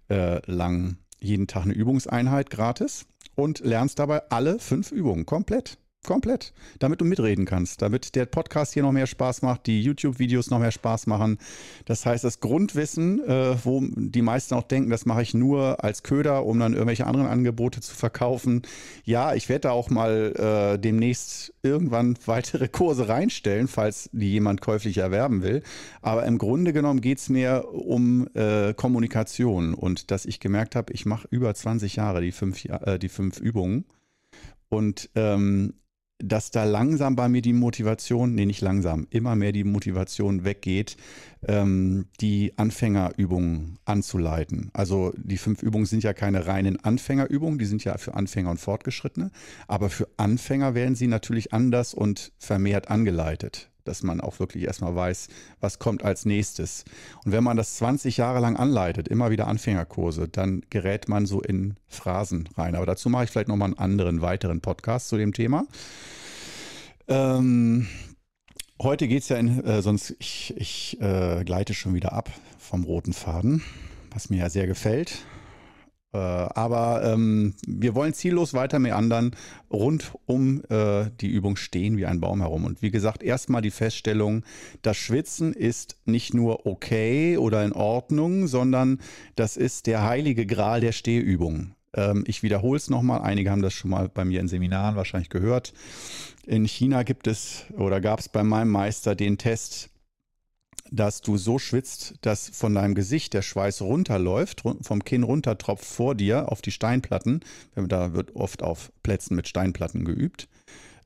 äh, 0.09 0.41
lang 0.51 0.97
jeden 1.21 1.47
Tag 1.47 1.65
eine 1.65 1.75
Übungseinheit 1.75 2.51
gratis 2.51 3.07
und 3.35 3.61
lernst 3.61 3.99
dabei 3.99 4.23
alle 4.31 4.59
fünf 4.59 4.93
Übungen 4.93 5.27
komplett. 5.27 5.79
Komplett. 6.05 6.53
Damit 6.81 7.01
du 7.01 7.05
mitreden 7.05 7.45
kannst, 7.45 7.81
damit 7.81 8.17
der 8.17 8.27
Podcast 8.27 8.75
hier 8.75 8.83
noch 8.83 8.91
mehr 8.91 9.07
Spaß 9.07 9.43
macht, 9.43 9.69
die 9.69 9.83
YouTube-Videos 9.83 10.51
noch 10.51 10.59
mehr 10.59 10.73
Spaß 10.73 11.07
machen. 11.07 11.39
Das 11.85 12.05
heißt, 12.05 12.25
das 12.25 12.41
Grundwissen, 12.41 13.23
äh, 13.23 13.55
wo 13.65 13.81
die 13.95 14.21
meisten 14.21 14.55
auch 14.57 14.65
denken, 14.65 14.91
das 14.91 15.07
mache 15.07 15.23
ich 15.23 15.33
nur 15.33 15.85
als 15.85 16.03
Köder, 16.03 16.45
um 16.45 16.59
dann 16.59 16.73
irgendwelche 16.73 17.07
anderen 17.07 17.29
Angebote 17.29 17.81
zu 17.81 17.95
verkaufen. 17.95 18.63
Ja, 19.05 19.37
ich 19.37 19.49
werde 19.49 19.61
da 19.61 19.71
auch 19.71 19.91
mal 19.91 20.75
äh, 20.75 20.79
demnächst 20.81 21.55
irgendwann 21.63 22.19
weitere 22.27 22.67
Kurse 22.67 23.09
reinstellen, 23.09 23.69
falls 23.69 24.11
die 24.13 24.33
jemand 24.33 24.61
käuflich 24.61 24.99
erwerben 24.99 25.45
will. 25.45 25.63
Aber 26.01 26.27
im 26.27 26.39
Grunde 26.39 26.73
genommen 26.73 27.01
geht 27.01 27.19
es 27.19 27.29
mir 27.29 27.69
um 27.71 28.27
äh, 28.35 28.75
Kommunikation 28.75 29.73
und 29.73 30.11
dass 30.11 30.27
ich 30.27 30.41
gemerkt 30.41 30.75
habe, 30.75 30.93
ich 30.93 31.07
mache 31.07 31.29
über 31.31 31.55
20 31.55 31.95
Jahre 31.95 32.23
die 32.23 32.33
fünf, 32.33 32.65
äh, 32.65 32.99
die 32.99 33.09
fünf 33.09 33.39
Übungen. 33.39 33.85
Und 34.69 35.11
ähm, 35.15 35.75
dass 36.23 36.51
da 36.51 36.65
langsam 36.65 37.17
bei 37.17 37.29
mir 37.29 37.43
die 37.43 37.53
Motivation, 37.53 38.35
nee, 38.35 38.47
nicht 38.47 38.61
langsam, 38.61 39.07
immer 39.11 39.35
mehr 39.35 39.53
die 39.53 39.65
Motivation 39.65 40.45
weggeht, 40.45 40.97
ähm, 41.47 42.07
die 42.21 42.53
Anfängerübungen 42.57 43.79
anzuleiten. 43.85 44.71
Also 44.73 45.13
die 45.17 45.39
fünf 45.39 45.63
Übungen 45.63 45.87
sind 45.87 46.05
ja 46.05 46.13
keine 46.13 46.47
reinen 46.47 46.83
Anfängerübungen, 46.83 47.59
die 47.59 47.65
sind 47.65 47.83
ja 47.85 47.99
für 47.99 48.15
Anfänger 48.15 48.51
und 48.51 48.61
Fortgeschrittene, 48.61 49.31
aber 49.67 49.91
für 49.91 50.09
Anfänger 50.17 50.75
werden 50.75 50.95
sie 50.95 51.09
natürlich 51.09 51.53
anders 51.53 51.93
und 51.93 52.33
vermehrt 52.39 52.89
angeleitet 52.89 53.72
dass 53.85 54.03
man 54.03 54.21
auch 54.21 54.39
wirklich 54.39 54.65
erstmal 54.65 54.95
weiß, 54.95 55.29
was 55.61 55.79
kommt 55.79 56.05
als 56.05 56.25
nächstes. 56.25 56.85
Und 57.25 57.33
wenn 57.33 57.45
man 57.45 57.57
das 57.57 57.77
20 57.77 58.17
Jahre 58.17 58.41
lang 58.41 58.57
anleitet, 58.57 59.09
immer 59.09 59.31
wieder 59.31 59.47
Anfängerkurse, 59.49 60.29
dann 60.29 60.63
gerät 60.71 61.09
man 61.09 61.27
so 61.27 61.41
in 61.41 61.77
Phrasen 61.89 62.49
rein. 62.57 62.75
Aber 62.75 62.87
dazu 62.87 63.09
mache 63.09 63.25
ich 63.25 63.31
vielleicht 63.31 63.49
nochmal 63.49 63.67
einen 63.67 63.79
anderen, 63.79 64.21
weiteren 64.21 64.61
Podcast 64.61 65.09
zu 65.09 65.17
dem 65.17 65.33
Thema. 65.33 65.65
Ähm, 67.09 67.89
heute 68.81 69.09
geht 69.09 69.23
es 69.23 69.29
ja 69.29 69.37
in, 69.37 69.65
äh, 69.65 69.83
sonst 69.83 70.15
ich, 70.19 70.55
ich 70.57 71.01
äh, 71.01 71.45
gleite 71.45 71.75
schon 71.75 71.95
wieder 71.95 72.13
ab 72.13 72.31
vom 72.59 72.85
roten 72.85 73.13
Faden, 73.13 73.63
was 74.11 74.31
mir 74.31 74.39
ja 74.39 74.51
sehr 74.51 74.67
gefällt. 74.67 75.25
Äh, 76.13 76.19
aber 76.19 77.03
ähm, 77.05 77.55
wir 77.67 77.95
wollen 77.95 78.13
ziellos 78.13 78.53
weiter 78.53 78.79
meandern 78.79 79.35
rund 79.71 80.13
um 80.27 80.63
äh, 80.69 81.11
die 81.21 81.29
Übung 81.29 81.57
stehen 81.57 81.97
wie 81.97 82.07
ein 82.07 82.21
Baum 82.21 82.41
herum. 82.41 82.65
Und 82.65 82.83
wie 82.83 82.91
gesagt, 82.91 83.23
erstmal 83.23 83.63
die 83.63 83.71
Feststellung, 83.71 84.45
das 84.83 84.97
Schwitzen 84.97 85.55
ist 85.55 85.97
nicht 86.05 86.35
nur 86.35 86.67
okay 86.67 87.39
oder 87.39 87.65
in 87.65 87.73
Ordnung, 87.73 88.47
sondern 88.47 89.01
das 89.37 89.57
ist 89.57 89.87
der 89.87 90.05
heilige 90.05 90.45
Gral 90.47 90.81
der 90.81 90.93
Stehübung. 90.93 91.75
Ähm, 91.95 92.25
ich 92.27 92.43
wiederhole 92.43 92.77
es 92.77 92.91
nochmal, 92.91 93.23
einige 93.23 93.51
haben 93.51 93.63
das 93.63 93.73
schon 93.73 93.91
mal 93.91 94.09
bei 94.09 94.25
mir 94.25 94.41
in 94.41 94.49
Seminaren 94.49 94.97
wahrscheinlich 94.97 95.31
gehört. 95.31 95.73
In 96.47 96.67
China 96.67 97.05
gibt 97.05 97.27
es 97.27 97.65
oder 97.77 98.01
gab 98.01 98.21
es 98.21 98.29
bei 98.29 98.43
meinem 98.43 98.71
Meister 98.71 99.15
den 99.15 99.39
Test, 99.39 99.92
dass 100.91 101.23
du 101.23 101.39
so 101.39 101.59
schwitzt, 101.59 102.15
dass 102.21 102.51
von 102.51 102.75
deinem 102.75 102.95
Gesicht 102.95 103.33
der 103.33 103.43
Schweiß 103.43 103.81
runterläuft, 103.81 104.63
vom 104.81 105.05
Kinn 105.05 105.23
runtertropft 105.23 105.85
vor 105.85 106.15
dir 106.15 106.53
auf 106.53 106.61
die 106.61 106.71
Steinplatten. 106.71 107.41
Da 107.75 108.13
wird 108.13 108.37
oft 108.37 108.63
auf 108.63 108.93
Plätzen 109.03 109.35
mit 109.35 109.49
Steinplatten 109.49 110.05
geübt. 110.05 110.49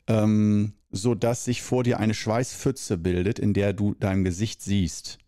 Ähm, 0.09 0.75
so 0.91 1.15
dass 1.15 1.45
sich 1.45 1.63
vor 1.63 1.85
dir 1.85 2.01
eine 2.01 2.15
Schweißpfütze 2.15 2.99
bildet, 2.99 3.39
in 3.39 3.55
der 3.55 3.73
du 3.73 3.95
dein 3.95 4.25
Gesicht 4.25 4.63
siehst. 4.63 5.19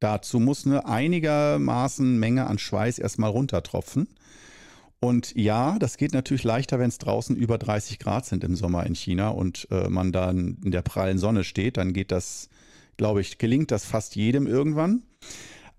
Dazu 0.00 0.38
muss 0.38 0.66
eine 0.66 0.86
einigermaßen 0.86 2.18
Menge 2.18 2.46
an 2.46 2.58
Schweiß 2.58 2.98
erstmal 2.98 3.30
runtertropfen. 3.30 4.08
Und 5.00 5.34
ja, 5.36 5.78
das 5.78 5.96
geht 5.96 6.12
natürlich 6.12 6.42
leichter, 6.42 6.78
wenn 6.78 6.88
es 6.88 6.98
draußen 6.98 7.36
über 7.36 7.56
30 7.56 7.98
Grad 7.98 8.26
sind 8.26 8.42
im 8.42 8.56
Sommer 8.56 8.84
in 8.84 8.94
China 8.94 9.28
und 9.28 9.68
äh, 9.70 9.88
man 9.88 10.10
dann 10.10 10.58
in 10.64 10.72
der 10.72 10.82
prallen 10.82 11.18
Sonne 11.18 11.44
steht, 11.44 11.76
dann 11.76 11.92
geht 11.92 12.10
das, 12.10 12.48
glaube 12.96 13.20
ich, 13.20 13.38
gelingt 13.38 13.70
das 13.70 13.84
fast 13.84 14.16
jedem 14.16 14.46
irgendwann. 14.46 15.02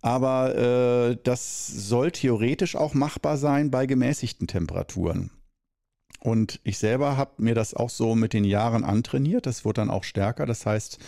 Aber 0.02 0.56
äh, 0.56 1.18
das 1.24 1.68
soll 1.68 2.12
theoretisch 2.12 2.78
auch 2.78 2.94
machbar 2.94 3.38
sein 3.38 3.70
bei 3.70 3.86
gemäßigten 3.86 4.48
Temperaturen. 4.48 5.32
Und 6.20 6.60
ich 6.64 6.78
selber 6.78 7.16
habe 7.16 7.32
mir 7.38 7.56
das 7.56 7.74
auch 7.74 7.90
so 7.90 8.14
mit 8.14 8.34
den 8.34 8.44
Jahren 8.44 8.84
antrainiert. 8.84 9.46
Das 9.46 9.64
wird 9.64 9.78
dann 9.78 9.90
auch 9.90 10.04
stärker. 10.04 10.46
Das 10.46 10.66
heißt, 10.66 11.00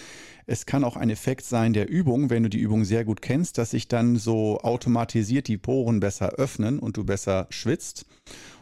es 0.45 0.65
kann 0.65 0.83
auch 0.83 0.95
ein 0.95 1.09
Effekt 1.09 1.45
sein 1.45 1.73
der 1.73 1.89
Übung, 1.89 2.29
wenn 2.29 2.43
du 2.43 2.49
die 2.49 2.59
Übung 2.59 2.85
sehr 2.85 3.03
gut 3.03 3.21
kennst, 3.21 3.57
dass 3.57 3.71
sich 3.71 3.87
dann 3.87 4.15
so 4.15 4.59
automatisiert 4.59 5.47
die 5.47 5.57
Poren 5.57 5.99
besser 5.99 6.29
öffnen 6.33 6.79
und 6.79 6.97
du 6.97 7.03
besser 7.03 7.47
schwitzt. 7.49 8.05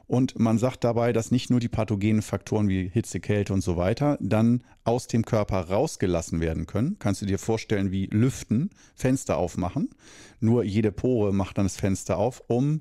Und 0.09 0.39
man 0.39 0.57
sagt 0.57 0.83
dabei, 0.83 1.13
dass 1.13 1.29
nicht 1.29 1.51
nur 1.51 1.59
die 1.59 1.67
pathogenen 1.67 2.23
Faktoren 2.23 2.67
wie 2.67 2.89
Hitze, 2.89 3.19
Kälte 3.19 3.53
und 3.53 3.61
so 3.61 3.77
weiter 3.77 4.17
dann 4.19 4.63
aus 4.83 5.05
dem 5.05 5.23
Körper 5.23 5.69
rausgelassen 5.69 6.41
werden 6.41 6.65
können. 6.65 6.97
Kannst 6.97 7.21
du 7.21 7.27
dir 7.27 7.37
vorstellen, 7.37 7.91
wie 7.91 8.07
Lüften, 8.07 8.71
Fenster 8.95 9.37
aufmachen. 9.37 9.91
Nur 10.39 10.63
jede 10.63 10.91
Pore 10.91 11.31
macht 11.31 11.59
dann 11.59 11.65
das 11.65 11.77
Fenster 11.77 12.17
auf, 12.17 12.41
um, 12.47 12.79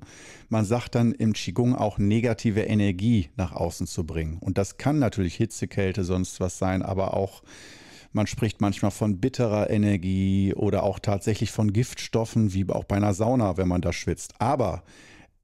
man 0.49 0.65
sagt 0.65 0.95
dann 0.95 1.11
im 1.11 1.33
Qigong 1.33 1.75
auch 1.75 1.99
negative 1.99 2.61
Energie 2.61 3.29
nach 3.37 3.51
außen 3.51 3.85
zu 3.85 4.07
bringen. 4.07 4.39
Und 4.39 4.57
das 4.57 4.77
kann 4.77 4.97
natürlich 4.97 5.35
Hitze, 5.35 5.67
Kälte, 5.67 6.03
sonst 6.03 6.39
was 6.39 6.57
sein, 6.57 6.81
aber 6.81 7.13
auch 7.13 7.43
man 8.11 8.25
spricht 8.25 8.59
manchmal 8.59 8.89
von 8.89 9.19
bitterer 9.19 9.69
Energie 9.69 10.55
oder 10.55 10.81
auch 10.81 10.97
tatsächlich 10.97 11.51
von 11.51 11.73
Giftstoffen, 11.73 12.53
wie 12.55 12.67
auch 12.69 12.85
bei 12.85 12.95
einer 12.95 13.13
Sauna, 13.13 13.57
wenn 13.57 13.67
man 13.67 13.81
da 13.81 13.93
schwitzt. 13.93 14.33
Aber 14.39 14.81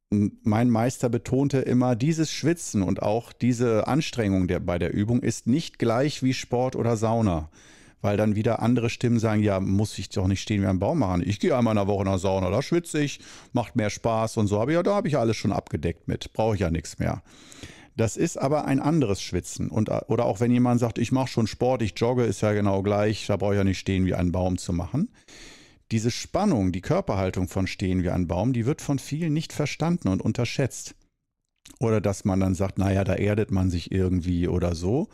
mein 0.09 0.69
Meister 0.69 1.09
betonte 1.09 1.59
immer, 1.59 1.95
dieses 1.95 2.31
Schwitzen 2.31 2.83
und 2.83 3.01
auch 3.01 3.33
diese 3.33 3.87
Anstrengung 3.87 4.47
der, 4.47 4.59
bei 4.59 4.77
der 4.77 4.93
Übung 4.93 5.21
ist 5.21 5.47
nicht 5.47 5.79
gleich 5.79 6.23
wie 6.23 6.33
Sport 6.33 6.75
oder 6.75 6.97
Sauna. 6.97 7.49
Weil 8.01 8.17
dann 8.17 8.35
wieder 8.35 8.61
andere 8.61 8.91
Stimmen 8.91 9.17
sagen, 9.17 9.41
ja, 9.41 9.59
muss 9.59 9.97
ich 9.97 10.09
doch 10.09 10.27
nicht 10.27 10.41
stehen 10.41 10.61
wie 10.61 10.67
ein 10.67 10.77
Baum 10.77 10.99
machen. 10.99 11.23
Ich 11.25 11.39
gehe 11.39 11.57
einmal 11.57 11.71
in 11.71 11.77
der 11.77 11.87
Woche 11.87 12.03
in 12.03 12.09
der 12.09 12.19
Sauna, 12.19 12.51
da 12.51 12.61
schwitze 12.61 13.01
ich, 13.01 13.19
macht 13.51 13.75
mehr 13.75 13.89
Spaß 13.89 14.37
und 14.37 14.45
so. 14.45 14.59
Aber 14.59 14.71
ja, 14.71 14.83
da 14.83 14.93
habe 14.93 15.07
ich 15.07 15.17
alles 15.17 15.37
schon 15.37 15.51
abgedeckt 15.51 16.07
mit, 16.07 16.31
brauche 16.33 16.53
ich 16.53 16.61
ja 16.61 16.69
nichts 16.69 16.99
mehr. 16.99 17.23
Das 17.97 18.15
ist 18.15 18.37
aber 18.37 18.65
ein 18.65 18.79
anderes 18.79 19.21
Schwitzen. 19.21 19.69
Und, 19.69 19.89
oder 20.07 20.25
auch 20.25 20.39
wenn 20.39 20.51
jemand 20.51 20.81
sagt, 20.81 20.99
ich 20.99 21.11
mache 21.11 21.29
schon 21.29 21.47
Sport, 21.47 21.81
ich 21.81 21.93
jogge, 21.97 22.25
ist 22.25 22.41
ja 22.41 22.51
genau 22.51 22.83
gleich, 22.83 23.25
da 23.25 23.37
brauche 23.37 23.53
ich 23.53 23.57
ja 23.57 23.63
nicht 23.63 23.79
stehen 23.79 24.05
wie 24.05 24.13
ein 24.13 24.31
Baum 24.31 24.57
zu 24.57 24.71
machen 24.71 25.09
diese 25.91 26.11
Spannung, 26.11 26.71
die 26.71 26.81
Körperhaltung 26.81 27.47
von 27.47 27.67
Stehen 27.67 28.03
wie 28.03 28.09
ein 28.09 28.27
Baum, 28.27 28.53
die 28.53 28.65
wird 28.65 28.81
von 28.81 28.99
vielen 28.99 29.33
nicht 29.33 29.53
verstanden 29.53 30.07
und 30.07 30.21
unterschätzt. 30.21 30.95
Oder 31.79 32.01
dass 32.01 32.25
man 32.25 32.39
dann 32.39 32.55
sagt, 32.55 32.77
naja, 32.77 33.03
da 33.03 33.15
erdet 33.15 33.51
man 33.51 33.69
sich 33.69 33.91
irgendwie 33.91 34.47
oder 34.47 34.75
so. 34.75 35.09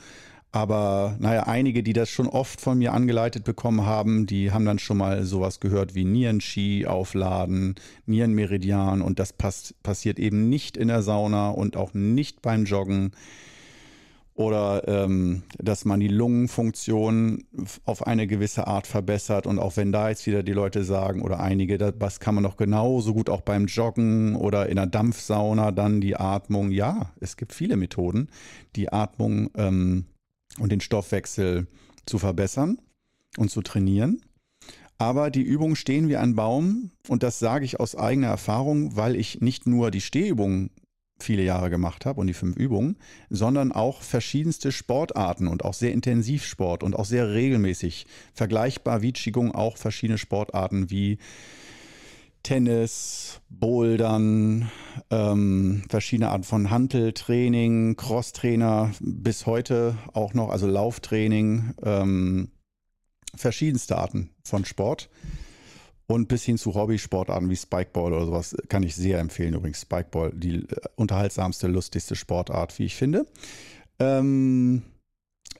Aber 0.53 1.15
naja, 1.19 1.43
einige, 1.43 1.81
die 1.81 1.93
das 1.93 2.09
schon 2.09 2.27
oft 2.27 2.59
von 2.59 2.77
mir 2.77 2.91
angeleitet 2.91 3.45
bekommen 3.45 3.85
haben, 3.85 4.25
die 4.25 4.51
haben 4.51 4.65
dann 4.65 4.79
schon 4.79 4.97
mal 4.97 5.23
sowas 5.23 5.61
gehört 5.61 5.95
wie 5.95 6.03
Nierenski 6.03 6.85
aufladen, 6.85 7.75
Nierenmeridian 8.05 9.01
und 9.01 9.19
das 9.19 9.31
passt, 9.31 9.81
passiert 9.81 10.19
eben 10.19 10.49
nicht 10.49 10.75
in 10.75 10.89
der 10.89 11.03
Sauna 11.03 11.51
und 11.51 11.77
auch 11.77 11.93
nicht 11.93 12.41
beim 12.41 12.65
Joggen 12.65 13.11
oder 14.41 14.87
ähm, 14.87 15.43
dass 15.57 15.85
man 15.85 15.99
die 15.99 16.07
Lungenfunktion 16.07 17.43
auf 17.85 18.05
eine 18.05 18.27
gewisse 18.27 18.67
Art 18.67 18.87
verbessert. 18.87 19.47
Und 19.47 19.59
auch 19.59 19.77
wenn 19.77 19.91
da 19.91 20.09
jetzt 20.09 20.25
wieder 20.25 20.43
die 20.43 20.51
Leute 20.51 20.83
sagen 20.83 21.21
oder 21.21 21.39
einige, 21.39 21.77
das 21.77 22.19
kann 22.19 22.35
man 22.35 22.43
doch 22.43 22.57
genauso 22.57 23.13
gut 23.13 23.29
auch 23.29 23.41
beim 23.41 23.67
Joggen 23.67 24.35
oder 24.35 24.67
in 24.67 24.75
der 24.75 24.87
Dampfsauna 24.87 25.71
dann 25.71 26.01
die 26.01 26.15
Atmung. 26.15 26.71
Ja, 26.71 27.11
es 27.19 27.37
gibt 27.37 27.53
viele 27.53 27.77
Methoden, 27.77 28.29
die 28.75 28.91
Atmung 28.91 29.49
ähm, 29.55 30.05
und 30.59 30.71
den 30.71 30.81
Stoffwechsel 30.81 31.67
zu 32.05 32.17
verbessern 32.17 32.79
und 33.37 33.51
zu 33.51 33.61
trainieren. 33.61 34.21
Aber 34.97 35.31
die 35.31 35.41
Übungen 35.41 35.75
stehen 35.75 36.09
wie 36.09 36.17
ein 36.17 36.35
Baum 36.35 36.91
und 37.07 37.23
das 37.23 37.39
sage 37.39 37.65
ich 37.65 37.79
aus 37.79 37.95
eigener 37.95 38.27
Erfahrung, 38.27 38.95
weil 38.95 39.15
ich 39.15 39.41
nicht 39.41 39.65
nur 39.65 39.89
die 39.89 40.01
Stehübungen 40.01 40.69
viele 41.21 41.43
Jahre 41.43 41.69
gemacht 41.69 42.05
habe 42.05 42.19
und 42.19 42.27
die 42.27 42.33
fünf 42.33 42.57
Übungen, 42.57 42.97
sondern 43.29 43.71
auch 43.71 44.01
verschiedenste 44.01 44.71
Sportarten 44.71 45.47
und 45.47 45.65
auch 45.65 45.73
sehr 45.73 45.93
Intensivsport 45.93 46.83
und 46.83 46.95
auch 46.95 47.05
sehr 47.05 47.33
regelmäßig. 47.33 48.05
Vergleichbar 48.33 49.01
wie 49.01 49.11
Qigong 49.11 49.53
auch 49.53 49.77
verschiedene 49.77 50.17
Sportarten 50.17 50.89
wie 50.89 51.17
Tennis, 52.43 53.39
Bouldern, 53.49 54.71
ähm, 55.11 55.83
verschiedene 55.89 56.29
Arten 56.29 56.43
von 56.43 56.71
Hanteltraining, 56.71 57.95
Crosstrainer, 57.95 58.91
bis 58.99 59.45
heute 59.45 59.95
auch 60.13 60.33
noch, 60.33 60.49
also 60.49 60.65
Lauftraining, 60.65 61.75
ähm, 61.83 62.49
verschiedenste 63.35 63.97
Arten 63.97 64.31
von 64.43 64.65
Sport. 64.65 65.09
Und 66.11 66.27
bis 66.27 66.43
hin 66.43 66.57
zu 66.57 66.73
Hobbysportarten 66.73 67.49
wie 67.49 67.55
Spikeball 67.55 68.11
oder 68.11 68.25
sowas 68.25 68.55
kann 68.67 68.83
ich 68.83 68.95
sehr 68.95 69.19
empfehlen. 69.19 69.53
Übrigens, 69.53 69.81
Spikeball, 69.81 70.31
die 70.35 70.55
äh, 70.55 70.65
unterhaltsamste, 70.95 71.67
lustigste 71.67 72.15
Sportart, 72.15 72.77
wie 72.79 72.85
ich 72.85 72.95
finde. 72.95 73.25
Ähm, 73.97 74.81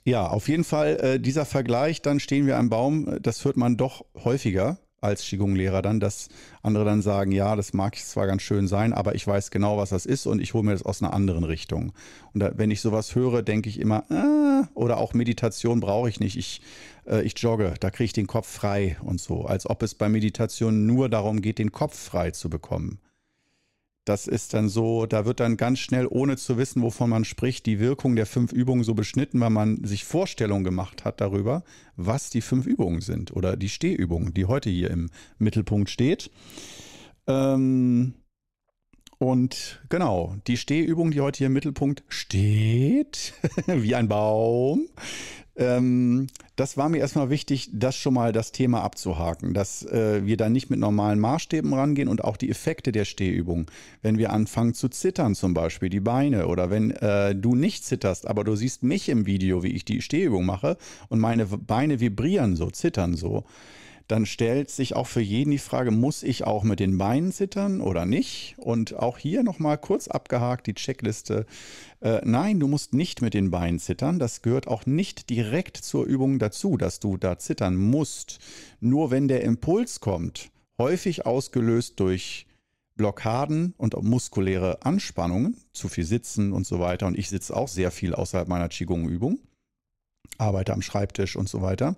ja, 0.04 0.26
auf 0.26 0.48
jeden 0.48 0.64
Fall 0.64 0.98
äh, 1.00 1.20
dieser 1.20 1.46
Vergleich, 1.46 2.02
dann 2.02 2.20
stehen 2.20 2.46
wir 2.46 2.58
am 2.58 2.68
Baum, 2.68 3.18
das 3.22 3.44
hört 3.44 3.56
man 3.56 3.76
doch 3.76 4.04
häufiger 4.24 4.78
als 5.02 5.22
Qigong-Lehrer 5.24 5.82
dann, 5.82 6.00
dass 6.00 6.28
andere 6.62 6.84
dann 6.84 7.02
sagen, 7.02 7.32
ja, 7.32 7.56
das 7.56 7.72
mag 7.72 7.96
zwar 7.96 8.26
ganz 8.26 8.42
schön 8.42 8.68
sein, 8.68 8.92
aber 8.92 9.14
ich 9.14 9.26
weiß 9.26 9.50
genau, 9.50 9.76
was 9.76 9.90
das 9.90 10.06
ist 10.06 10.26
und 10.26 10.40
ich 10.40 10.54
hole 10.54 10.64
mir 10.64 10.72
das 10.72 10.84
aus 10.84 11.02
einer 11.02 11.12
anderen 11.12 11.44
Richtung. 11.44 11.92
Und 12.32 12.40
da, 12.40 12.52
wenn 12.56 12.70
ich 12.70 12.80
sowas 12.80 13.14
höre, 13.14 13.42
denke 13.42 13.68
ich 13.68 13.80
immer, 13.80 14.04
äh, 14.10 14.66
oder 14.74 14.98
auch 14.98 15.14
Meditation 15.14 15.80
brauche 15.80 16.08
ich 16.08 16.20
nicht. 16.20 16.36
Ich, 16.36 16.62
äh, 17.06 17.22
ich 17.22 17.38
jogge, 17.38 17.74
da 17.80 17.90
kriege 17.90 18.04
ich 18.06 18.12
den 18.12 18.26
Kopf 18.26 18.48
frei 18.48 18.96
und 19.02 19.20
so. 19.20 19.44
Als 19.44 19.68
ob 19.68 19.82
es 19.82 19.94
bei 19.94 20.08
Meditation 20.08 20.86
nur 20.86 21.08
darum 21.08 21.42
geht, 21.42 21.58
den 21.58 21.72
Kopf 21.72 21.98
frei 21.98 22.30
zu 22.30 22.48
bekommen 22.48 22.98
das 24.04 24.26
ist 24.26 24.52
dann 24.54 24.68
so, 24.68 25.06
da 25.06 25.24
wird 25.24 25.40
dann 25.40 25.56
ganz 25.56 25.78
schnell, 25.78 26.06
ohne 26.08 26.36
zu 26.36 26.58
wissen, 26.58 26.82
wovon 26.82 27.10
man 27.10 27.24
spricht, 27.24 27.66
die 27.66 27.78
Wirkung 27.78 28.16
der 28.16 28.26
fünf 28.26 28.52
Übungen 28.52 28.82
so 28.82 28.94
beschnitten, 28.94 29.38
weil 29.40 29.50
man 29.50 29.84
sich 29.84 30.04
Vorstellungen 30.04 30.64
gemacht 30.64 31.04
hat 31.04 31.20
darüber, 31.20 31.62
was 31.96 32.30
die 32.30 32.40
fünf 32.40 32.66
Übungen 32.66 33.00
sind 33.00 33.34
oder 33.34 33.56
die 33.56 33.68
Stehübung, 33.68 34.34
die 34.34 34.46
heute 34.46 34.70
hier 34.70 34.90
im 34.90 35.10
Mittelpunkt 35.38 35.88
steht. 35.88 36.30
Ähm, 37.28 38.14
und 39.18 39.80
genau, 39.88 40.34
die 40.48 40.56
Stehübung, 40.56 41.12
die 41.12 41.20
heute 41.20 41.38
hier 41.38 41.46
im 41.46 41.52
Mittelpunkt 41.52 42.02
steht, 42.08 43.34
wie 43.66 43.94
ein 43.94 44.08
Baum, 44.08 44.88
ähm, 45.56 46.28
das 46.56 46.76
war 46.76 46.88
mir 46.88 46.98
erstmal 46.98 47.28
wichtig, 47.28 47.70
das 47.72 47.96
schon 47.96 48.14
mal 48.14 48.32
das 48.32 48.52
Thema 48.52 48.82
abzuhaken, 48.82 49.52
dass 49.52 49.84
äh, 49.84 50.24
wir 50.24 50.36
da 50.36 50.48
nicht 50.48 50.70
mit 50.70 50.80
normalen 50.80 51.18
Maßstäben 51.18 51.72
rangehen 51.74 52.08
und 52.08 52.24
auch 52.24 52.36
die 52.36 52.50
Effekte 52.50 52.92
der 52.92 53.04
Stehübung. 53.04 53.70
Wenn 54.00 54.18
wir 54.18 54.32
anfangen 54.32 54.74
zu 54.74 54.88
zittern, 54.88 55.34
zum 55.34 55.52
Beispiel 55.54 55.90
die 55.90 56.00
Beine, 56.00 56.46
oder 56.46 56.70
wenn 56.70 56.90
äh, 56.92 57.34
du 57.34 57.54
nicht 57.54 57.84
zitterst, 57.84 58.26
aber 58.26 58.44
du 58.44 58.56
siehst 58.56 58.82
mich 58.82 59.08
im 59.08 59.26
Video, 59.26 59.62
wie 59.62 59.72
ich 59.72 59.84
die 59.84 60.00
Stehübung 60.00 60.46
mache 60.46 60.76
und 61.08 61.20
meine 61.20 61.46
Beine 61.46 62.00
vibrieren 62.00 62.56
so, 62.56 62.70
zittern 62.70 63.14
so 63.14 63.44
dann 64.12 64.26
stellt 64.26 64.68
sich 64.68 64.94
auch 64.94 65.06
für 65.06 65.22
jeden 65.22 65.52
die 65.52 65.58
Frage, 65.58 65.90
muss 65.90 66.22
ich 66.22 66.44
auch 66.44 66.64
mit 66.64 66.80
den 66.80 66.98
Beinen 66.98 67.32
zittern 67.32 67.80
oder 67.80 68.04
nicht? 68.04 68.56
Und 68.58 68.94
auch 68.94 69.16
hier 69.16 69.42
nochmal 69.42 69.78
kurz 69.78 70.06
abgehakt 70.06 70.66
die 70.66 70.74
Checkliste. 70.74 71.46
Äh, 72.02 72.20
nein, 72.22 72.60
du 72.60 72.68
musst 72.68 72.92
nicht 72.92 73.22
mit 73.22 73.32
den 73.32 73.50
Beinen 73.50 73.78
zittern. 73.78 74.18
Das 74.18 74.42
gehört 74.42 74.68
auch 74.68 74.84
nicht 74.84 75.30
direkt 75.30 75.78
zur 75.78 76.04
Übung 76.04 76.38
dazu, 76.38 76.76
dass 76.76 77.00
du 77.00 77.16
da 77.16 77.38
zittern 77.38 77.74
musst. 77.74 78.38
Nur 78.80 79.10
wenn 79.10 79.28
der 79.28 79.44
Impuls 79.44 80.00
kommt, 80.00 80.50
häufig 80.76 81.24
ausgelöst 81.24 81.98
durch 81.98 82.46
Blockaden 82.96 83.72
und 83.78 83.94
muskuläre 84.02 84.84
Anspannungen, 84.84 85.56
zu 85.72 85.88
viel 85.88 86.04
Sitzen 86.04 86.52
und 86.52 86.66
so 86.66 86.80
weiter. 86.80 87.06
Und 87.06 87.16
ich 87.16 87.30
sitze 87.30 87.56
auch 87.56 87.68
sehr 87.68 87.90
viel 87.90 88.14
außerhalb 88.14 88.46
meiner 88.46 88.68
Qigong-Übung, 88.68 89.38
arbeite 90.36 90.74
am 90.74 90.82
Schreibtisch 90.82 91.34
und 91.34 91.48
so 91.48 91.62
weiter. 91.62 91.96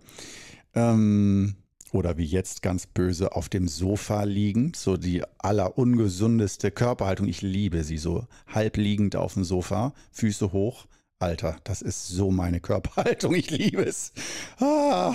Ähm, 0.77 1.57
oder 1.95 2.19
wie 2.19 2.25
jetzt 2.25 2.61
ganz 2.63 2.87
böse 2.87 3.37
auf 3.37 3.49
dem 3.49 3.69
Sofa 3.69 4.25
liegend, 4.25 4.77
so 4.77 4.97
die 4.97 5.23
allerungesundeste 5.39 6.71
Körperhaltung. 6.71 7.29
Ich 7.29 7.41
liebe 7.41 7.85
sie 7.85 7.99
so 7.99 8.27
halb 8.49 8.77
liegend 8.77 9.15
auf 9.17 9.35
dem 9.35 9.45
Sofa, 9.45 9.95
Füße 10.11 10.53
hoch. 10.53 10.87
Alter, 11.21 11.57
das 11.63 11.81
ist 11.81 12.09
so 12.09 12.31
meine 12.33 12.61
Körperhaltung. 12.61 13.35
Ich 13.35 13.51
liebe 13.51 13.83
es. 13.83 14.13
Ah, 14.59 15.15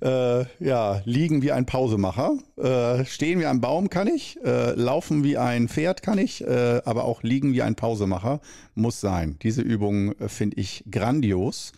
Äh, 0.00 0.44
ja, 0.60 1.02
liegen 1.06 1.42
wie 1.42 1.50
ein 1.50 1.66
Pausemacher. 1.66 2.38
Äh, 2.56 3.04
stehen 3.04 3.40
wie 3.40 3.46
ein 3.46 3.60
Baum 3.60 3.90
kann 3.90 4.06
ich. 4.06 4.38
Äh, 4.44 4.74
laufen 4.74 5.24
wie 5.24 5.36
ein 5.36 5.68
Pferd 5.68 6.02
kann 6.02 6.18
ich. 6.18 6.46
Äh, 6.46 6.82
aber 6.84 7.04
auch 7.04 7.24
liegen 7.24 7.52
wie 7.52 7.62
ein 7.62 7.74
Pausemacher 7.74 8.40
muss 8.76 9.00
sein. 9.00 9.38
Diese 9.42 9.60
Übung 9.60 10.12
äh, 10.20 10.28
finde 10.28 10.56
ich 10.60 10.84
grandios. 10.88 11.72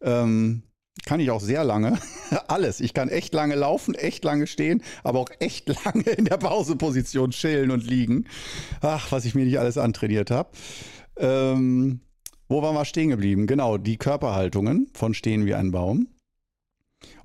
Ähm, 0.00 0.62
kann 1.04 1.20
ich 1.20 1.30
auch 1.30 1.40
sehr 1.40 1.64
lange. 1.64 1.98
Alles. 2.48 2.80
Ich 2.80 2.94
kann 2.94 3.08
echt 3.08 3.34
lange 3.34 3.54
laufen, 3.54 3.94
echt 3.94 4.24
lange 4.24 4.46
stehen, 4.46 4.82
aber 5.02 5.20
auch 5.20 5.30
echt 5.40 5.68
lange 5.84 6.10
in 6.10 6.24
der 6.24 6.36
Pauseposition 6.36 7.30
chillen 7.30 7.70
und 7.70 7.86
liegen. 7.86 8.26
Ach, 8.80 9.10
was 9.12 9.24
ich 9.24 9.34
mir 9.34 9.44
nicht 9.44 9.58
alles 9.58 9.78
antrainiert 9.78 10.30
habe. 10.30 10.50
Ähm, 11.16 12.00
wo 12.48 12.62
waren 12.62 12.74
wir 12.74 12.84
stehen 12.84 13.10
geblieben? 13.10 13.46
Genau, 13.46 13.76
die 13.76 13.98
Körperhaltungen 13.98 14.88
von 14.94 15.14
Stehen 15.14 15.44
wie 15.44 15.54
ein 15.54 15.70
Baum. 15.70 16.08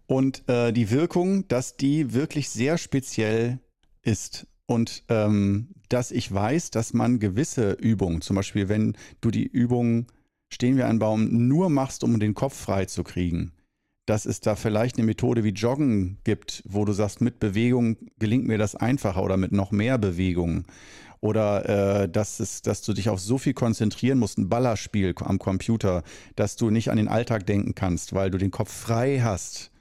Und 0.06 0.48
äh, 0.50 0.74
die 0.74 0.92
Wirkung, 0.92 1.48
dass 1.48 1.77
die 1.77 2.13
wirklich 2.13 2.50
sehr 2.50 2.77
speziell 2.77 3.60
ist. 4.01 4.48
Und 4.65 5.03
ähm, 5.10 5.70
dass 5.89 6.12
ich 6.12 6.34
weiß, 6.34 6.72
dass 6.72 6.94
man 6.94 7.20
gewisse 7.20 7.72
Übungen, 7.74 8.22
zum 8.22 8.36
Beispiel 8.36 8.70
wenn 8.70 8.98
du 9.22 9.32
die 9.32 9.48
Übung 9.48 10.08
Stehen 10.51 10.77
wie 10.77 10.84
ein 10.84 11.00
Baum 11.00 11.48
nur 11.48 11.70
machst, 11.70 12.03
um 12.03 12.20
den 12.20 12.36
Kopf 12.36 12.56
frei 12.56 12.86
zu 12.86 13.03
kriegen, 13.03 13.53
dass 14.05 14.25
es 14.25 14.41
da 14.41 14.55
vielleicht 14.55 14.98
eine 14.98 15.05
Methode 15.05 15.43
wie 15.43 15.50
Joggen 15.50 16.17
gibt, 16.24 16.63
wo 16.65 16.83
du 16.86 16.93
sagst, 16.93 17.22
mit 17.22 17.39
Bewegung 17.39 17.98
gelingt 18.19 18.45
mir 18.45 18.57
das 18.57 18.75
einfacher 18.75 19.24
oder 19.24 19.38
mit 19.38 19.51
noch 19.51 19.72
mehr 19.72 19.98
Bewegung. 19.98 20.65
Oder 21.22 22.01
äh, 22.03 22.10
dass, 22.10 22.41
es, 22.41 22.62
dass 22.63 22.81
du 22.81 22.91
dich 22.91 23.07
auf 23.07 23.22
so 23.22 23.38
viel 23.38 23.53
konzentrieren 23.53 24.19
musst, 24.19 24.38
ein 24.38 24.50
Ballerspiel 24.50 25.15
am 25.19 25.39
Computer, 25.39 26.03
dass 26.36 26.57
du 26.57 26.69
nicht 26.69 26.91
an 26.91 26.98
den 26.98 27.07
Alltag 27.07 27.45
denken 27.45 27.75
kannst, 27.75 28.13
weil 28.13 28.29
du 28.29 28.38
den 28.38 28.51
Kopf 28.51 28.74
frei 28.74 29.22
hast 29.24 29.72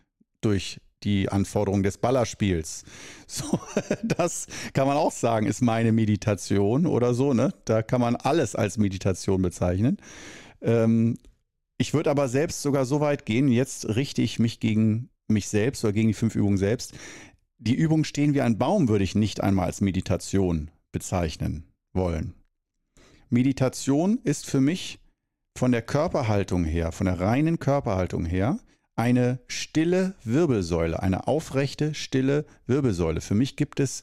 durch 0.41 0.79
die 1.03 1.29
Anforderungen 1.29 1.83
des 1.83 1.99
Ballerspiels. 1.99 2.85
So, 3.27 3.59
das 4.05 4.47
kann 4.75 4.87
man 4.87 4.99
auch 4.99 5.11
sagen, 5.11 5.47
ist 5.47 5.63
meine 5.63 5.91
Meditation 5.91 6.85
oder 6.85 7.15
so, 7.15 7.33
ne? 7.33 7.55
Da 7.65 7.83
kann 7.83 8.03
man 8.03 8.15
alles 8.15 8.55
als 8.55 8.77
Meditation 8.77 9.41
bezeichnen. 9.41 9.97
Ähm, 10.61 11.17
ich 11.79 11.95
würde 11.95 12.11
aber 12.11 12.29
selbst 12.29 12.63
sogar 12.63 12.85
so 12.85 13.01
weit 13.01 13.27
gehen, 13.27 13.49
jetzt 13.49 13.89
richte 13.97 14.23
ich 14.23 14.39
mich 14.39 14.61
gegen 14.61 15.11
mich 15.29 15.49
selbst 15.49 15.85
oder 15.85 15.93
gegen 15.93 16.09
die 16.09 16.15
fünf 16.15 16.35
Übungen 16.35 16.59
selbst. 16.59 16.95
Die 17.59 17.75
Übung 17.75 18.05
stehen 18.05 18.35
wie 18.35 18.41
ein 18.41 18.59
Baum 18.59 18.89
würde 18.89 19.05
ich 19.05 19.15
nicht 19.15 19.41
einmal 19.41 19.67
als 19.67 19.81
Meditation 19.81 20.71
bezeichnen 20.91 21.65
wollen. 21.93 22.35
Meditation 23.31 24.19
ist 24.25 24.47
für 24.47 24.61
mich 24.61 24.99
von 25.57 25.73
der 25.73 25.83
Körperhaltung 25.83 26.65
her, 26.65 26.93
von 26.93 27.07
der 27.07 27.21
reinen 27.21 27.59
Körperhaltung 27.59 28.27
her, 28.27 28.59
eine 28.95 29.41
stille 29.47 30.15
Wirbelsäule, 30.25 31.03
eine 31.03 31.27
aufrechte, 31.27 31.95
stille 31.95 32.45
Wirbelsäule. 32.67 33.21
Für 33.21 33.35
mich 33.35 33.57
gibt 33.57 33.81
es 33.81 34.03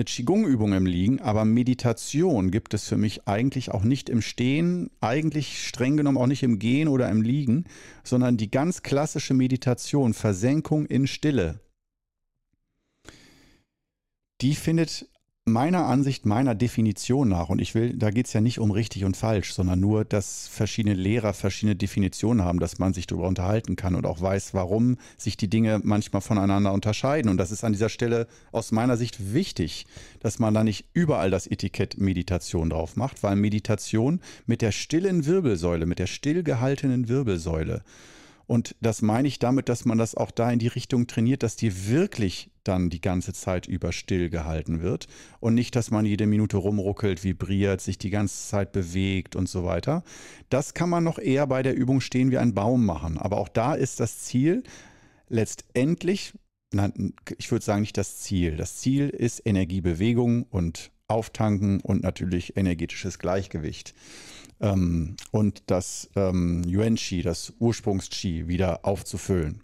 eine 0.00 0.06
Qigong-Übung 0.06 0.72
im 0.72 0.86
Liegen, 0.86 1.20
aber 1.20 1.44
Meditation 1.44 2.50
gibt 2.50 2.72
es 2.72 2.88
für 2.88 2.96
mich 2.96 3.28
eigentlich 3.28 3.70
auch 3.70 3.84
nicht 3.84 4.08
im 4.08 4.22
Stehen, 4.22 4.90
eigentlich 5.02 5.66
streng 5.66 5.98
genommen 5.98 6.16
auch 6.16 6.26
nicht 6.26 6.42
im 6.42 6.58
Gehen 6.58 6.88
oder 6.88 7.10
im 7.10 7.20
Liegen, 7.20 7.66
sondern 8.02 8.38
die 8.38 8.50
ganz 8.50 8.82
klassische 8.82 9.34
Meditation, 9.34 10.14
Versenkung 10.14 10.86
in 10.86 11.06
Stille. 11.06 11.60
Die 14.40 14.54
findet 14.54 15.06
meiner 15.46 15.86
Ansicht, 15.86 16.26
meiner 16.26 16.54
Definition 16.54 17.28
nach, 17.28 17.48
und 17.48 17.60
ich 17.60 17.74
will, 17.74 17.94
da 17.96 18.10
geht 18.10 18.26
es 18.26 18.32
ja 18.32 18.40
nicht 18.40 18.58
um 18.58 18.70
richtig 18.70 19.04
und 19.04 19.16
falsch, 19.16 19.52
sondern 19.52 19.80
nur, 19.80 20.04
dass 20.04 20.48
verschiedene 20.48 20.94
Lehrer 20.94 21.32
verschiedene 21.32 21.76
Definitionen 21.76 22.44
haben, 22.44 22.60
dass 22.60 22.78
man 22.78 22.92
sich 22.92 23.06
darüber 23.06 23.26
unterhalten 23.26 23.76
kann 23.76 23.94
und 23.94 24.06
auch 24.06 24.20
weiß, 24.20 24.54
warum 24.54 24.98
sich 25.16 25.36
die 25.36 25.48
Dinge 25.48 25.80
manchmal 25.82 26.22
voneinander 26.22 26.72
unterscheiden. 26.72 27.30
Und 27.30 27.38
das 27.38 27.50
ist 27.50 27.64
an 27.64 27.72
dieser 27.72 27.88
Stelle 27.88 28.26
aus 28.52 28.70
meiner 28.70 28.96
Sicht 28.96 29.32
wichtig, 29.32 29.86
dass 30.20 30.38
man 30.38 30.54
da 30.54 30.62
nicht 30.62 30.86
überall 30.92 31.30
das 31.30 31.46
Etikett 31.46 31.98
Meditation 31.98 32.70
drauf 32.70 32.96
macht, 32.96 33.22
weil 33.22 33.36
Meditation 33.36 34.20
mit 34.46 34.62
der 34.62 34.72
stillen 34.72 35.26
Wirbelsäule, 35.26 35.86
mit 35.86 35.98
der 35.98 36.06
stillgehaltenen 36.06 37.08
Wirbelsäule, 37.08 37.82
und 38.50 38.74
das 38.80 39.00
meine 39.00 39.28
ich 39.28 39.38
damit, 39.38 39.68
dass 39.68 39.84
man 39.84 39.96
das 39.96 40.16
auch 40.16 40.32
da 40.32 40.50
in 40.50 40.58
die 40.58 40.66
Richtung 40.66 41.06
trainiert, 41.06 41.44
dass 41.44 41.54
die 41.54 41.88
wirklich 41.88 42.49
dann 42.70 42.88
die 42.88 43.00
ganze 43.00 43.32
Zeit 43.32 43.66
über 43.66 43.92
still 43.92 44.30
gehalten 44.30 44.80
wird 44.80 45.08
und 45.40 45.54
nicht, 45.54 45.76
dass 45.76 45.90
man 45.90 46.06
jede 46.06 46.26
Minute 46.26 46.56
rumruckelt, 46.56 47.24
vibriert, 47.24 47.80
sich 47.80 47.98
die 47.98 48.10
ganze 48.10 48.48
Zeit 48.48 48.72
bewegt 48.72 49.36
und 49.36 49.48
so 49.48 49.64
weiter. 49.64 50.02
Das 50.48 50.72
kann 50.72 50.88
man 50.88 51.04
noch 51.04 51.18
eher 51.18 51.46
bei 51.46 51.62
der 51.62 51.76
Übung 51.76 52.00
stehen 52.00 52.30
wie 52.30 52.38
ein 52.38 52.54
Baum 52.54 52.86
machen. 52.86 53.18
Aber 53.18 53.38
auch 53.38 53.48
da 53.48 53.74
ist 53.74 54.00
das 54.00 54.20
Ziel 54.20 54.62
letztendlich, 55.28 56.32
nein, 56.72 57.14
ich 57.36 57.50
würde 57.50 57.64
sagen 57.64 57.80
nicht 57.82 57.98
das 57.98 58.20
Ziel. 58.20 58.56
Das 58.56 58.76
Ziel 58.76 59.08
ist 59.08 59.42
Energiebewegung 59.44 60.44
und 60.44 60.92
Auftanken 61.08 61.80
und 61.80 62.04
natürlich 62.04 62.56
energetisches 62.56 63.18
Gleichgewicht 63.18 63.94
ähm, 64.60 65.16
und 65.32 65.64
das 65.66 66.08
ähm, 66.14 66.62
Yuan-Chi, 66.64 67.22
das 67.22 67.52
Ursprungs-Chi, 67.58 68.46
wieder 68.46 68.84
aufzufüllen. 68.84 69.62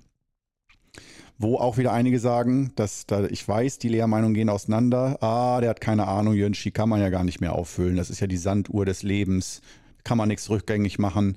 Wo 1.38 1.56
auch 1.56 1.76
wieder 1.76 1.92
einige 1.92 2.18
sagen, 2.18 2.72
dass 2.76 3.06
da, 3.06 3.26
ich 3.26 3.46
weiß, 3.46 3.78
die 3.78 3.88
Lehrmeinungen 3.88 4.34
gehen 4.34 4.48
auseinander. 4.48 5.22
Ah, 5.22 5.60
der 5.60 5.70
hat 5.70 5.80
keine 5.80 6.08
Ahnung, 6.08 6.34
Yuan-Chi 6.34 6.70
kann 6.70 6.88
man 6.88 7.00
ja 7.00 7.10
gar 7.10 7.24
nicht 7.24 7.40
mehr 7.40 7.54
auffüllen. 7.54 7.96
Das 7.96 8.10
ist 8.10 8.20
ja 8.20 8.26
die 8.26 8.38
Sanduhr 8.38 8.86
des 8.86 9.02
Lebens, 9.02 9.60
kann 10.02 10.16
man 10.16 10.28
nichts 10.28 10.48
rückgängig 10.48 10.98
machen 10.98 11.36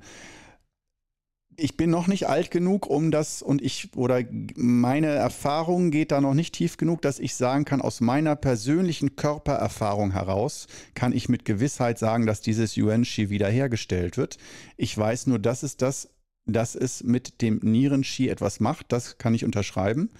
ich 1.60 1.76
bin 1.76 1.90
noch 1.90 2.06
nicht 2.06 2.26
alt 2.26 2.50
genug, 2.50 2.86
um 2.86 3.10
das 3.10 3.42
und 3.42 3.62
ich 3.62 3.90
oder 3.96 4.22
meine 4.56 5.08
Erfahrung 5.08 5.90
geht 5.90 6.10
da 6.10 6.20
noch 6.20 6.34
nicht 6.34 6.54
tief 6.54 6.76
genug, 6.76 7.02
dass 7.02 7.18
ich 7.18 7.34
sagen 7.34 7.64
kann, 7.64 7.80
aus 7.80 8.00
meiner 8.00 8.34
persönlichen 8.34 9.16
Körpererfahrung 9.16 10.12
heraus 10.12 10.66
kann 10.94 11.12
ich 11.12 11.28
mit 11.28 11.44
Gewissheit 11.44 11.98
sagen, 11.98 12.26
dass 12.26 12.40
dieses 12.40 12.76
Yuan-Chi 12.76 13.30
wiederhergestellt 13.30 14.16
wird. 14.16 14.38
Ich 14.76 14.96
weiß 14.96 15.26
nur, 15.26 15.38
dass 15.38 15.62
es 15.62 15.76
das, 15.76 16.08
dass 16.52 16.74
es 16.74 17.02
mit 17.02 17.42
dem 17.42 17.58
Nieren-Chi 17.62 18.28
etwas 18.28 18.60
macht, 18.60 18.92
das 18.92 19.18
kann 19.18 19.34
ich 19.34 19.44
unterschreiben. 19.44 20.10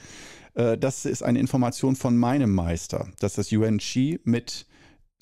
Äh, 0.54 0.78
das 0.78 1.04
ist 1.04 1.22
eine 1.22 1.38
Information 1.38 1.96
von 1.96 2.16
meinem 2.16 2.54
Meister, 2.54 3.08
dass 3.20 3.34
das 3.34 3.50
Yuan-Chi 3.50 4.20
mit 4.24 4.66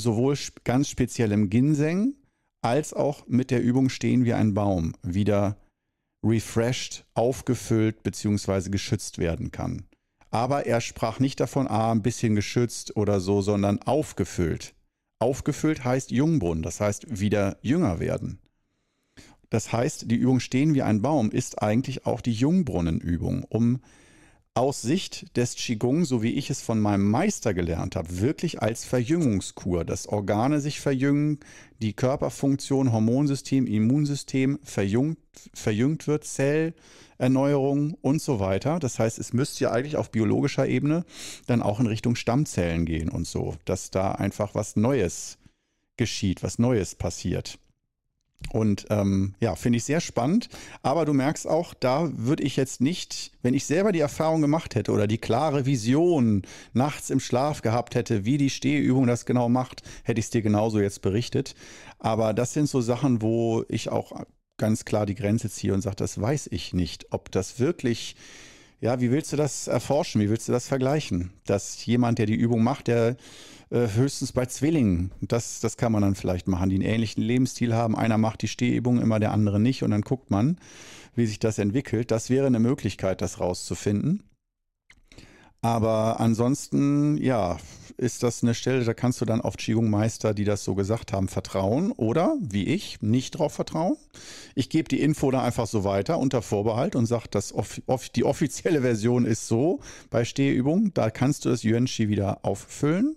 sowohl 0.01 0.37
ganz 0.65 0.89
speziellem 0.89 1.51
Ginseng 1.51 2.15
als 2.63 2.93
auch 2.93 3.27
mit 3.27 3.51
der 3.51 3.63
Übung 3.63 3.89
Stehen 3.89 4.25
wie 4.25 4.35
ein 4.35 4.55
Baum 4.55 4.95
wieder 5.03 5.57
refreshed, 6.25 7.05
aufgefüllt 7.15 8.03
bzw. 8.03 8.71
geschützt 8.71 9.19
werden 9.19 9.51
kann. 9.51 9.87
Aber 10.31 10.67
er 10.67 10.81
sprach 10.81 11.21
nicht 11.21 11.41
davon, 11.41 11.69
ah, 11.69 11.93
ein 11.93 12.03
bisschen 12.03 12.35
geschützt 12.35 12.97
oder 12.97 13.21
so, 13.21 13.41
sondern 13.41 13.81
aufgefüllt. 13.83 14.75
Aufgefüllt 15.21 15.85
heißt 15.85 16.11
Jungbrunnen, 16.11 16.63
das 16.63 16.81
heißt 16.81 17.19
wieder 17.19 17.59
jünger 17.63 17.99
werden. 17.99 18.41
Das 19.51 19.73
heißt, 19.73 20.11
die 20.11 20.17
Übung 20.17 20.41
Stehen 20.41 20.75
wie 20.75 20.83
ein 20.83 21.03
Baum 21.03 21.31
ist 21.31 21.63
eigentlich 21.63 22.07
auch 22.07 22.21
die 22.21 22.33
Jungbrunnenübung, 22.33 23.45
um 23.45 23.81
aus 24.59 24.83
Sicht 24.83 25.37
des 25.37 25.55
Qigong, 25.55 26.05
so 26.05 26.21
wie 26.21 26.33
ich 26.33 26.51
es 26.51 26.63
von 26.63 26.81
meinem 26.81 27.09
Meister 27.09 27.55
gelernt 27.55 27.95
habe, 27.95 28.19
wirklich 28.21 28.61
als 28.61 28.85
Verjüngungskur, 28.85 29.85
dass 29.85 30.09
Organe 30.09 30.61
sich 30.61 30.81
verjüngen, 30.81 31.39
die 31.81 31.93
Körperfunktion, 31.93 32.93
Hormonsystem, 32.93 33.69
Immunsystem 33.69 34.59
verjüngt, 34.65 35.19
verjüngt 35.55 36.09
wird, 36.09 36.25
Zellerneuerung 36.25 37.95
und 38.01 38.21
so 38.21 38.41
weiter. 38.41 38.81
Das 38.81 38.99
heißt, 38.99 39.21
es 39.21 39.33
müsste 39.33 39.65
ja 39.65 39.71
eigentlich 39.71 39.97
auf 39.97 40.11
biologischer 40.11 40.67
Ebene 40.67 41.05
dann 41.47 41.63
auch 41.63 41.79
in 41.79 41.87
Richtung 41.87 42.17
Stammzellen 42.17 42.85
gehen 42.85 43.11
und 43.11 43.29
so, 43.29 43.55
dass 43.65 43.93
da 43.93 44.11
einfach 44.13 44.57
was 44.57 44.75
Neues 44.75 45.39
geschieht, 45.97 46.43
was 46.43 46.59
Neues 46.59 46.97
passiert. 46.97 47.61
Und 48.51 48.87
ähm, 48.89 49.35
ja, 49.41 49.57
finde 49.57 49.77
ich 49.77 49.85
sehr 49.85 50.01
spannend. 50.01 50.49
Aber 50.83 51.05
du 51.05 51.13
merkst 51.13 51.47
auch, 51.47 51.75
da 51.75 52.11
würde 52.15 52.43
ich 52.43 52.57
jetzt 52.57 52.81
nicht, 52.81 53.33
wenn 53.43 53.55
ich 53.55 53.67
selber 53.67 53.93
die 53.93 54.01
Erfahrung 54.01 54.41
gemacht 54.41 54.75
hätte 54.75 54.93
oder 54.93 55.07
die 55.07 55.19
klare 55.19 55.67
Vision 55.67 56.43
nachts 56.73 57.11
im 57.11 57.21
Schlaf 57.21 57.61
gehabt 57.61 57.95
hätte, 57.95 58.25
wie 58.25 58.39
die 58.39 58.51
Stehübung 58.51 59.07
das 59.07 59.27
genau 59.27 59.49
macht, 59.49 59.83
hätte 60.03 60.19
ich 60.19 60.27
es 60.27 60.31
dir 60.31 60.43
genauso 60.43 60.81
jetzt 60.81 61.03
berichtet. 61.03 61.55
Aber 61.99 62.33
das 62.33 62.53
sind 62.53 62.69
so 62.69 62.81
Sachen, 62.81 63.21
wo 63.21 63.65
ich 63.69 63.91
auch 63.91 64.25
ganz 64.57 64.85
klar 64.85 65.05
die 65.05 65.15
Grenze 65.15 65.51
ziehe 65.51 65.75
und 65.75 65.83
sage, 65.83 65.97
das 65.97 66.21
weiß 66.21 66.49
ich 66.51 66.73
nicht, 66.73 67.13
ob 67.13 67.31
das 67.31 67.61
wirklich 67.61 68.17
ja, 68.81 69.01
wie 69.01 69.11
willst 69.11 69.33
du 69.33 69.37
das 69.37 69.67
erforschen? 69.67 70.21
Wie 70.21 70.31
willst 70.31 70.47
du 70.49 70.53
das 70.53 70.69
vergleichen? 70.69 71.33
Dass 71.47 71.85
jemand, 71.85 72.19
der 72.19 72.27
die 72.27 72.37
Übung 72.37 72.63
macht, 72.63 72.87
der 72.87 73.17
äh, 73.71 73.89
höchstens 73.95 74.33
bei 74.33 74.47
Zwillingen. 74.47 75.13
Das, 75.21 75.61
das 75.61 75.77
kann 75.77 75.93
man 75.93 76.03
dann 76.03 76.15
vielleicht 76.15 76.49
machen, 76.49 76.71
die 76.71 76.77
einen 76.77 76.85
ähnlichen 76.85 77.23
Lebensstil 77.23 77.75
haben. 77.75 77.97
Einer 77.97 78.19
macht 78.19 78.43
die 78.43 78.49
Stehübung, 78.49 79.01
immer 79.01 79.21
der 79.21 79.33
andere 79.33 79.61
nicht 79.61 79.83
und 79.83 79.91
dann 79.91 80.03
guckt 80.03 80.31
man, 80.31 80.59
wie 81.15 81.27
sich 81.27 81.39
das 81.39 81.59
entwickelt. 81.59 82.11
Das 82.11 82.31
wäre 82.31 82.47
eine 82.47 82.61
Möglichkeit, 82.61 83.21
das 83.21 83.41
rauszufinden. 83.41 84.23
Aber 85.61 86.21
ansonsten, 86.21 87.17
ja, 87.19 87.59
ist 87.97 88.23
das 88.23 88.45
eine 88.45 88.55
Stelle, 88.55 88.85
da 88.85 88.95
kannst 88.95 89.21
du 89.21 89.25
dann 89.25 89.41
auf 89.41 89.57
Qigong-Meister, 89.57 90.33
die 90.33 90.45
das 90.45 90.63
so 90.63 90.77
gesagt 90.77 91.13
haben, 91.13 91.27
vertrauen 91.27 91.91
oder, 91.91 92.37
wie 92.41 92.65
ich, 92.65 93.03
nicht 93.03 93.33
drauf 93.33 93.55
vertrauen. 93.55 93.97
Ich 94.55 94.71
gebe 94.71 94.89
die 94.89 95.01
Info 95.01 95.33
da 95.33 95.43
einfach 95.43 95.67
so 95.67 95.83
weiter 95.83 96.19
unter 96.19 96.43
Vorbehalt 96.43 96.95
und 96.95 97.07
sage, 97.07 97.27
dass 97.29 97.53
off 97.53 97.83
off 97.87 98.09
die 98.09 98.23
offizielle 98.23 98.83
Version 98.83 99.27
ist 99.27 99.49
so 99.49 99.81
bei 100.11 100.25
Stehübungen, 100.25 100.95
da 100.95 101.11
kannst 101.11 101.45
du 101.45 101.49
das 101.49 101.65
Yuan 101.65 101.87
Qi 101.87 102.09
wieder 102.09 102.45
auffüllen 102.45 103.17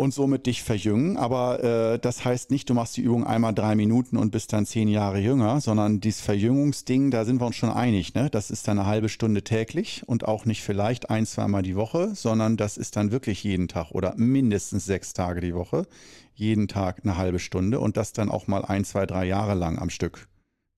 und 0.00 0.14
somit 0.14 0.46
dich 0.46 0.62
verjüngen. 0.62 1.18
Aber 1.18 1.62
äh, 1.62 1.98
das 1.98 2.24
heißt 2.24 2.50
nicht, 2.50 2.70
du 2.70 2.74
machst 2.74 2.96
die 2.96 3.02
Übung 3.02 3.26
einmal 3.26 3.52
drei 3.52 3.74
Minuten 3.74 4.16
und 4.16 4.30
bist 4.30 4.52
dann 4.54 4.64
zehn 4.64 4.88
Jahre 4.88 5.18
jünger, 5.18 5.60
sondern 5.60 6.00
dieses 6.00 6.22
Verjüngungsding, 6.22 7.10
da 7.10 7.26
sind 7.26 7.38
wir 7.38 7.46
uns 7.46 7.56
schon 7.56 7.70
einig. 7.70 8.14
Ne? 8.14 8.30
Das 8.30 8.50
ist 8.50 8.66
dann 8.66 8.78
eine 8.78 8.88
halbe 8.88 9.10
Stunde 9.10 9.44
täglich 9.44 10.02
und 10.06 10.26
auch 10.26 10.46
nicht 10.46 10.62
vielleicht 10.62 11.10
ein, 11.10 11.26
zweimal 11.26 11.60
die 11.60 11.76
Woche, 11.76 12.14
sondern 12.14 12.56
das 12.56 12.78
ist 12.78 12.96
dann 12.96 13.12
wirklich 13.12 13.44
jeden 13.44 13.68
Tag 13.68 13.90
oder 13.90 14.14
mindestens 14.16 14.86
sechs 14.86 15.12
Tage 15.12 15.42
die 15.42 15.54
Woche. 15.54 15.86
Jeden 16.32 16.66
Tag 16.66 17.00
eine 17.04 17.18
halbe 17.18 17.38
Stunde 17.38 17.78
und 17.78 17.98
das 17.98 18.14
dann 18.14 18.30
auch 18.30 18.46
mal 18.46 18.64
ein, 18.64 18.86
zwei, 18.86 19.04
drei 19.04 19.26
Jahre 19.26 19.52
lang 19.52 19.78
am 19.78 19.90
Stück. 19.90 20.28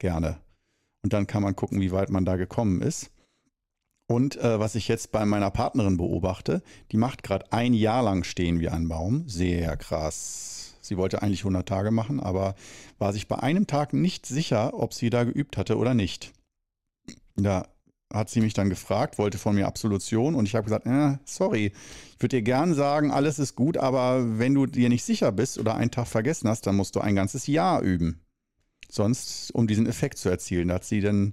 Gerne. 0.00 0.38
Und 1.04 1.12
dann 1.12 1.28
kann 1.28 1.44
man 1.44 1.54
gucken, 1.54 1.80
wie 1.80 1.92
weit 1.92 2.10
man 2.10 2.24
da 2.24 2.34
gekommen 2.34 2.82
ist. 2.82 3.12
Und 4.12 4.36
äh, 4.36 4.60
was 4.60 4.74
ich 4.74 4.88
jetzt 4.88 5.10
bei 5.10 5.24
meiner 5.24 5.50
Partnerin 5.50 5.96
beobachte, 5.96 6.62
die 6.90 6.98
macht 6.98 7.22
gerade 7.22 7.50
ein 7.50 7.72
Jahr 7.72 8.02
lang 8.02 8.24
stehen 8.24 8.60
wie 8.60 8.68
ein 8.68 8.86
Baum. 8.86 9.26
Sehr 9.26 9.74
krass. 9.78 10.74
Sie 10.82 10.98
wollte 10.98 11.22
eigentlich 11.22 11.40
100 11.40 11.66
Tage 11.66 11.90
machen, 11.90 12.20
aber 12.20 12.54
war 12.98 13.14
sich 13.14 13.26
bei 13.26 13.38
einem 13.38 13.66
Tag 13.66 13.94
nicht 13.94 14.26
sicher, 14.26 14.74
ob 14.74 14.92
sie 14.92 15.08
da 15.08 15.24
geübt 15.24 15.56
hatte 15.56 15.78
oder 15.78 15.94
nicht. 15.94 16.32
Da 17.36 17.68
hat 18.12 18.28
sie 18.28 18.42
mich 18.42 18.52
dann 18.52 18.68
gefragt, 18.68 19.16
wollte 19.16 19.38
von 19.38 19.54
mir 19.54 19.66
Absolution 19.66 20.34
und 20.34 20.46
ich 20.46 20.54
habe 20.54 20.64
gesagt, 20.64 20.84
äh, 20.84 21.16
sorry, 21.24 21.72
ich 22.14 22.22
würde 22.22 22.36
dir 22.36 22.42
gern 22.42 22.74
sagen, 22.74 23.10
alles 23.12 23.38
ist 23.38 23.56
gut, 23.56 23.78
aber 23.78 24.38
wenn 24.38 24.52
du 24.52 24.66
dir 24.66 24.90
nicht 24.90 25.04
sicher 25.04 25.32
bist 25.32 25.56
oder 25.58 25.76
einen 25.76 25.90
Tag 25.90 26.06
vergessen 26.06 26.50
hast, 26.50 26.66
dann 26.66 26.76
musst 26.76 26.96
du 26.96 27.00
ein 27.00 27.14
ganzes 27.14 27.46
Jahr 27.46 27.80
üben. 27.80 28.20
Sonst, 28.90 29.54
um 29.54 29.66
diesen 29.66 29.86
Effekt 29.86 30.18
zu 30.18 30.28
erzielen. 30.28 30.70
Hat 30.70 30.84
sie 30.84 31.00
dann 31.00 31.32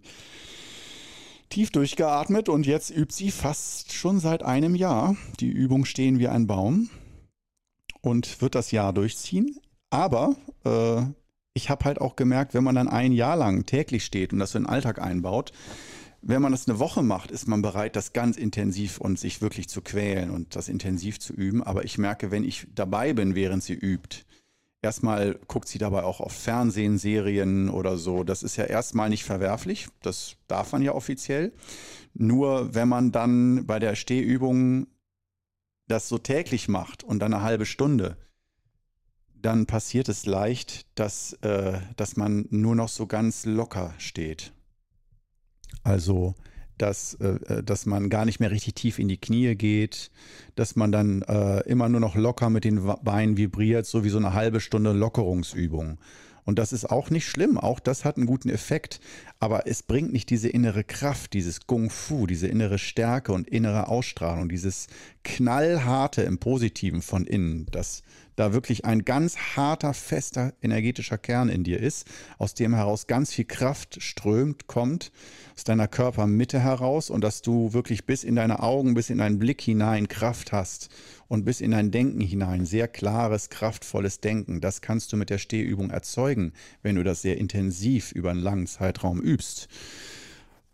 tief 1.49 1.71
durchgeatmet 1.71 2.49
und 2.49 2.65
jetzt 2.65 2.91
übt 2.91 3.13
sie 3.13 3.31
fast 3.31 3.93
schon 3.93 4.19
seit 4.19 4.43
einem 4.43 4.75
Jahr. 4.75 5.15
Die 5.39 5.49
Übung 5.49 5.85
stehen 5.85 6.19
wie 6.19 6.27
ein 6.27 6.47
Baum 6.47 6.89
und 8.01 8.41
wird 8.41 8.55
das 8.55 8.71
Jahr 8.71 8.93
durchziehen. 8.93 9.59
Aber 9.89 10.35
äh, 10.63 11.01
ich 11.53 11.69
habe 11.69 11.85
halt 11.85 11.99
auch 11.99 12.15
gemerkt, 12.15 12.53
wenn 12.53 12.63
man 12.63 12.75
dann 12.75 12.87
ein 12.87 13.11
Jahr 13.11 13.35
lang 13.35 13.65
täglich 13.65 14.05
steht 14.05 14.33
und 14.33 14.39
das 14.39 14.55
in 14.55 14.63
den 14.63 14.69
Alltag 14.69 15.01
einbaut, 15.01 15.51
wenn 16.21 16.41
man 16.41 16.51
das 16.51 16.67
eine 16.67 16.79
Woche 16.79 17.01
macht, 17.01 17.31
ist 17.31 17.47
man 17.47 17.61
bereit, 17.61 17.95
das 17.95 18.13
ganz 18.13 18.37
intensiv 18.37 18.99
und 18.99 19.17
sich 19.17 19.41
wirklich 19.41 19.69
zu 19.69 19.81
quälen 19.81 20.31
und 20.31 20.55
das 20.55 20.67
intensiv 20.67 21.19
zu 21.19 21.33
üben. 21.33 21.63
Aber 21.63 21.85
ich 21.85 21.97
merke, 21.97 22.29
wenn 22.29 22.43
ich 22.43 22.67
dabei 22.75 23.13
bin, 23.13 23.35
während 23.35 23.63
sie 23.63 23.73
übt, 23.73 24.25
Erstmal 24.81 25.37
guckt 25.47 25.67
sie 25.67 25.77
dabei 25.77 26.03
auch 26.03 26.21
auf 26.21 26.31
Fernsehen, 26.31 26.97
Serien 26.97 27.69
oder 27.69 27.97
so. 27.97 28.23
Das 28.23 28.43
ist 28.43 28.55
ja 28.55 28.63
erstmal 28.63 29.09
nicht 29.09 29.25
verwerflich. 29.25 29.87
Das 30.01 30.37
darf 30.47 30.71
man 30.71 30.81
ja 30.81 30.93
offiziell. 30.93 31.51
Nur 32.13 32.73
wenn 32.73 32.87
man 32.87 33.11
dann 33.11 33.65
bei 33.65 33.79
der 33.79 33.95
Stehübung 33.95 34.87
das 35.87 36.07
so 36.07 36.17
täglich 36.17 36.69
macht 36.69 37.03
und 37.03 37.19
dann 37.19 37.33
eine 37.33 37.43
halbe 37.43 37.65
Stunde, 37.65 38.17
dann 39.41 39.65
passiert 39.65 40.07
es 40.07 40.25
leicht, 40.25 40.85
dass, 40.95 41.33
äh, 41.41 41.79
dass 41.97 42.15
man 42.15 42.45
nur 42.49 42.75
noch 42.75 42.89
so 42.89 43.05
ganz 43.07 43.45
locker 43.45 43.93
steht. 43.97 44.53
Also 45.83 46.35
dass, 46.81 47.15
äh, 47.15 47.27
äh, 47.53 47.63
dass 47.63 47.85
man 47.85 48.09
gar 48.09 48.25
nicht 48.25 48.39
mehr 48.39 48.51
richtig 48.51 48.75
tief 48.75 48.99
in 48.99 49.07
die 49.07 49.17
Knie 49.17 49.55
geht, 49.55 50.11
dass 50.55 50.75
man 50.75 50.91
dann 50.91 51.21
äh, 51.23 51.59
immer 51.67 51.89
nur 51.89 51.99
noch 51.99 52.15
locker 52.15 52.49
mit 52.49 52.63
den 52.63 52.81
Beinen 53.03 53.37
vibriert, 53.37 53.85
so 53.85 54.03
wie 54.03 54.09
so 54.09 54.17
eine 54.17 54.33
halbe 54.33 54.59
Stunde 54.59 54.93
Lockerungsübung. 54.93 55.97
Und 56.45 56.57
das 56.57 56.73
ist 56.73 56.89
auch 56.89 57.11
nicht 57.11 57.27
schlimm, 57.27 57.59
auch 57.59 57.79
das 57.79 58.05
hat 58.05 58.17
einen 58.17 58.25
guten 58.25 58.49
Effekt, 58.49 58.99
aber 59.39 59.67
es 59.67 59.83
bringt 59.83 60.11
nicht 60.11 60.31
diese 60.31 60.49
innere 60.49 60.83
Kraft, 60.83 61.33
dieses 61.33 61.67
Kung 61.67 61.91
Fu, 61.91 62.25
diese 62.25 62.47
innere 62.47 62.79
Stärke 62.79 63.33
und 63.33 63.47
innere 63.47 63.87
Ausstrahlung, 63.87 64.49
dieses 64.49 64.87
knallharte 65.23 66.23
im 66.23 66.39
Positiven 66.39 67.03
von 67.03 67.27
innen, 67.27 67.67
das 67.71 68.01
da 68.39 68.53
wirklich 68.53 68.85
ein 68.85 69.03
ganz 69.03 69.37
harter, 69.55 69.93
fester 69.93 70.53
energetischer 70.61 71.17
Kern 71.17 71.49
in 71.49 71.63
dir 71.63 71.79
ist, 71.79 72.07
aus 72.37 72.53
dem 72.53 72.73
heraus 72.73 73.07
ganz 73.07 73.33
viel 73.33 73.45
Kraft 73.45 74.01
strömt, 74.01 74.67
kommt, 74.67 75.11
aus 75.55 75.65
deiner 75.65 75.89
Körpermitte 75.89 76.59
heraus 76.59 77.09
und 77.09 77.21
dass 77.21 77.41
du 77.41 77.73
wirklich 77.73 78.05
bis 78.05 78.23
in 78.23 78.35
deine 78.35 78.63
Augen, 78.63 78.93
bis 78.93 79.09
in 79.09 79.17
deinen 79.17 79.39
Blick 79.39 79.59
hinein 79.61 80.07
Kraft 80.07 80.53
hast 80.53 80.89
und 81.27 81.43
bis 81.43 81.59
in 81.59 81.71
dein 81.71 81.91
Denken 81.91 82.21
hinein 82.21 82.65
sehr 82.65 82.87
klares, 82.87 83.49
kraftvolles 83.49 84.21
Denken. 84.21 84.61
Das 84.61 84.81
kannst 84.81 85.11
du 85.11 85.17
mit 85.17 85.29
der 85.29 85.37
Stehübung 85.37 85.89
erzeugen, 85.89 86.53
wenn 86.81 86.95
du 86.95 87.03
das 87.03 87.21
sehr 87.21 87.37
intensiv 87.37 88.13
über 88.13 88.31
einen 88.31 88.39
langen 88.39 88.67
Zeitraum 88.67 89.19
übst. 89.19 89.67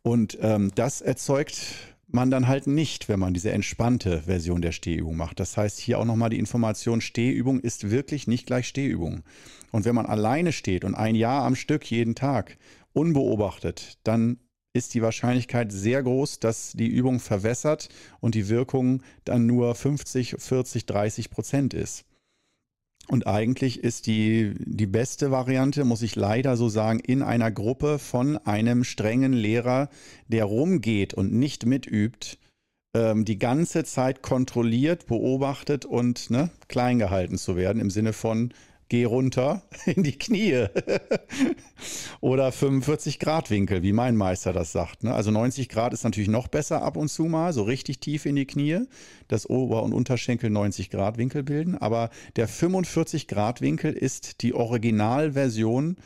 Und 0.04 0.38
ähm, 0.40 0.72
das 0.76 1.02
erzeugt 1.02 1.95
man 2.08 2.32
dann 2.32 2.48
halt 2.48 2.68
nicht, 2.68 3.10
wenn 3.10 3.20
man 3.20 3.34
diese 3.34 3.52
entspannte 3.52 4.24
Version 4.24 4.62
der 4.62 4.72
Stehübung 4.72 5.18
macht. 5.18 5.40
Das 5.40 5.58
heißt, 5.58 5.80
hier 5.80 6.00
auch 6.00 6.06
nochmal 6.06 6.30
die 6.30 6.40
Information, 6.40 7.02
Stehübung 7.02 7.60
ist 7.60 7.90
wirklich 7.90 8.28
nicht 8.28 8.46
gleich 8.46 8.68
Stehübung. 8.68 9.24
Und 9.72 9.86
wenn 9.86 9.96
man 9.96 10.06
alleine 10.06 10.52
steht 10.52 10.86
und 10.86 10.96
ein 10.96 11.16
Jahr 11.16 11.44
am 11.44 11.56
Stück 11.56 11.90
jeden 11.90 12.16
Tag 12.16 12.58
unbeobachtet, 12.94 13.98
dann 14.04 14.40
ist 14.74 14.94
die 14.94 15.02
Wahrscheinlichkeit 15.02 15.72
sehr 15.72 16.04
groß, 16.04 16.40
dass 16.40 16.74
die 16.74 16.88
Übung 16.88 17.20
verwässert 17.20 17.90
und 18.20 18.36
die 18.36 18.50
Wirkung 18.50 19.02
dann 19.24 19.46
nur 19.46 19.74
50, 19.74 20.36
40, 20.38 20.86
30 20.86 21.30
Prozent 21.30 21.74
ist. 21.74 22.06
Und 23.08 23.28
eigentlich 23.28 23.84
ist 23.84 24.08
die, 24.08 24.54
die 24.60 24.88
beste 24.88 25.30
Variante, 25.30 25.86
muss 25.86 26.02
ich 26.02 26.16
leider 26.16 26.58
so 26.58 26.70
sagen, 26.70 27.00
in 27.00 27.22
einer 27.22 27.52
Gruppe 27.52 28.00
von 28.00 28.38
einem 28.38 28.84
strengen 28.84 29.34
Lehrer, 29.34 29.90
der 30.28 30.46
rumgeht 30.46 31.14
und 31.14 31.32
nicht 31.32 31.66
mitübt, 31.66 32.40
ähm, 32.96 33.26
die 33.26 33.38
ganze 33.38 33.84
Zeit 33.84 34.24
kontrolliert, 34.24 35.06
beobachtet 35.06 35.86
und 35.86 36.32
ne, 36.32 36.50
klein 36.68 36.98
gehalten 36.98 37.38
zu 37.38 37.56
werden, 37.56 37.80
im 37.80 37.92
Sinne 37.92 38.14
von, 38.14 38.54
geh 38.90 39.06
runter 39.06 39.64
in 39.86 40.04
die 40.04 40.18
Knie. 40.18 40.66
Oder 42.22 42.52
45 42.52 43.20
Grad 43.20 43.50
Winkel, 43.50 43.84
wie 43.84 43.94
mein 43.94 44.16
Meister 44.16 44.54
das 44.54 44.72
sagt. 44.72 45.04
Ne? 45.04 45.14
Also 45.14 45.32
90 45.32 45.70
Grad 45.70 45.94
ist 45.94 46.04
natürlich 46.04 46.30
noch 46.30 46.48
besser 46.48 46.82
ab 46.82 46.98
und 46.98 47.10
zu 47.10 47.26
mal, 47.26 47.54
so 47.54 47.64
richtig 47.64 48.00
tief 48.00 48.26
in 48.26 48.36
die 48.36 48.46
Knie, 48.46 48.82
dass 49.28 49.50
Ober- 49.50 49.84
und 49.84 49.94
Unterschenkel 49.94 50.50
90 50.50 50.90
Grad 50.90 51.18
Winkel 51.18 51.44
bilden. 51.44 51.78
Aber 51.78 52.10
der 52.36 52.48
45 52.48 53.28
Grad 53.28 53.62
Winkel 53.62 53.94
ist 53.94 54.42
die 54.42 54.54
Originalversion, 54.54 55.98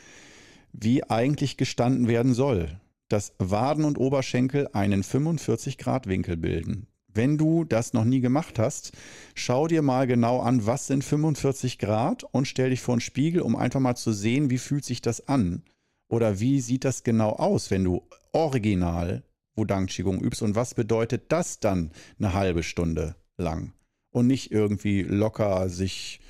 wie 0.72 1.04
eigentlich 1.04 1.56
gestanden 1.56 2.08
werden 2.08 2.34
soll. 2.34 2.80
Dass 3.08 3.34
Waden 3.38 3.84
und 3.84 3.98
Oberschenkel 3.98 4.68
einen 4.72 5.02
45 5.02 5.78
Grad 5.78 6.06
Winkel 6.06 6.36
bilden. 6.36 6.86
Wenn 7.12 7.38
du 7.38 7.64
das 7.64 7.92
noch 7.92 8.04
nie 8.04 8.20
gemacht 8.20 8.58
hast, 8.58 8.92
schau 9.34 9.66
dir 9.66 9.82
mal 9.82 10.06
genau 10.06 10.40
an, 10.40 10.66
was 10.66 10.86
sind 10.86 11.02
45 11.02 11.78
Grad 11.78 12.24
und 12.24 12.46
stell 12.46 12.70
dich 12.70 12.80
vor 12.80 12.94
einen 12.94 13.00
Spiegel, 13.00 13.42
um 13.42 13.56
einfach 13.56 13.80
mal 13.80 13.96
zu 13.96 14.12
sehen, 14.12 14.50
wie 14.50 14.58
fühlt 14.58 14.84
sich 14.84 15.02
das 15.02 15.26
an. 15.26 15.64
Oder 16.08 16.40
wie 16.40 16.60
sieht 16.60 16.84
das 16.84 17.02
genau 17.02 17.30
aus, 17.30 17.70
wenn 17.70 17.84
du 17.84 18.02
original 18.32 19.24
Wudang 19.56 19.86
Qigong 19.86 20.20
übst 20.20 20.42
und 20.42 20.54
was 20.54 20.74
bedeutet 20.74 21.32
das 21.32 21.60
dann 21.60 21.90
eine 22.18 22.32
halbe 22.32 22.62
Stunde 22.62 23.16
lang? 23.36 23.72
Und 24.12 24.26
nicht 24.26 24.52
irgendwie 24.52 25.02
locker 25.02 25.68
sich 25.68 26.20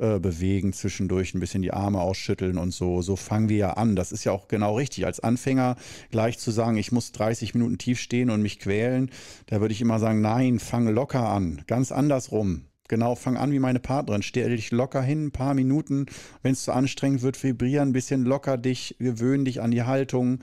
äh, 0.00 0.18
bewegen, 0.18 0.72
zwischendurch 0.72 1.34
ein 1.34 1.40
bisschen 1.40 1.62
die 1.62 1.72
Arme 1.72 2.00
ausschütteln 2.00 2.58
und 2.58 2.72
so. 2.72 3.02
So 3.02 3.16
fangen 3.16 3.48
wir 3.48 3.56
ja 3.56 3.72
an. 3.74 3.96
Das 3.96 4.12
ist 4.12 4.24
ja 4.24 4.32
auch 4.32 4.48
genau 4.48 4.76
richtig. 4.76 5.06
Als 5.06 5.20
Anfänger 5.20 5.76
gleich 6.10 6.38
zu 6.38 6.50
sagen, 6.50 6.76
ich 6.78 6.90
muss 6.90 7.12
30 7.12 7.54
Minuten 7.54 7.78
tief 7.78 8.00
stehen 8.00 8.30
und 8.30 8.42
mich 8.42 8.58
quälen, 8.58 9.10
da 9.46 9.60
würde 9.60 9.72
ich 9.72 9.80
immer 9.80 9.98
sagen, 9.98 10.20
nein, 10.20 10.58
fang 10.58 10.88
locker 10.88 11.28
an. 11.28 11.62
Ganz 11.66 11.92
andersrum. 11.92 12.64
Genau, 12.88 13.14
fang 13.14 13.36
an 13.36 13.52
wie 13.52 13.60
meine 13.60 13.78
Partnerin. 13.78 14.22
Stell 14.22 14.56
dich 14.56 14.72
locker 14.72 15.02
hin, 15.02 15.26
ein 15.26 15.30
paar 15.30 15.54
Minuten. 15.54 16.06
Wenn 16.42 16.52
es 16.52 16.64
zu 16.64 16.72
anstrengend 16.72 17.22
wird, 17.22 17.40
vibrieren, 17.42 17.90
ein 17.90 17.92
bisschen 17.92 18.24
locker 18.24 18.56
dich, 18.58 18.96
gewöhn 18.98 19.44
dich 19.44 19.60
an 19.60 19.70
die 19.70 19.84
Haltung. 19.84 20.40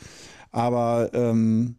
Aber 0.51 1.09
ähm, 1.13 1.75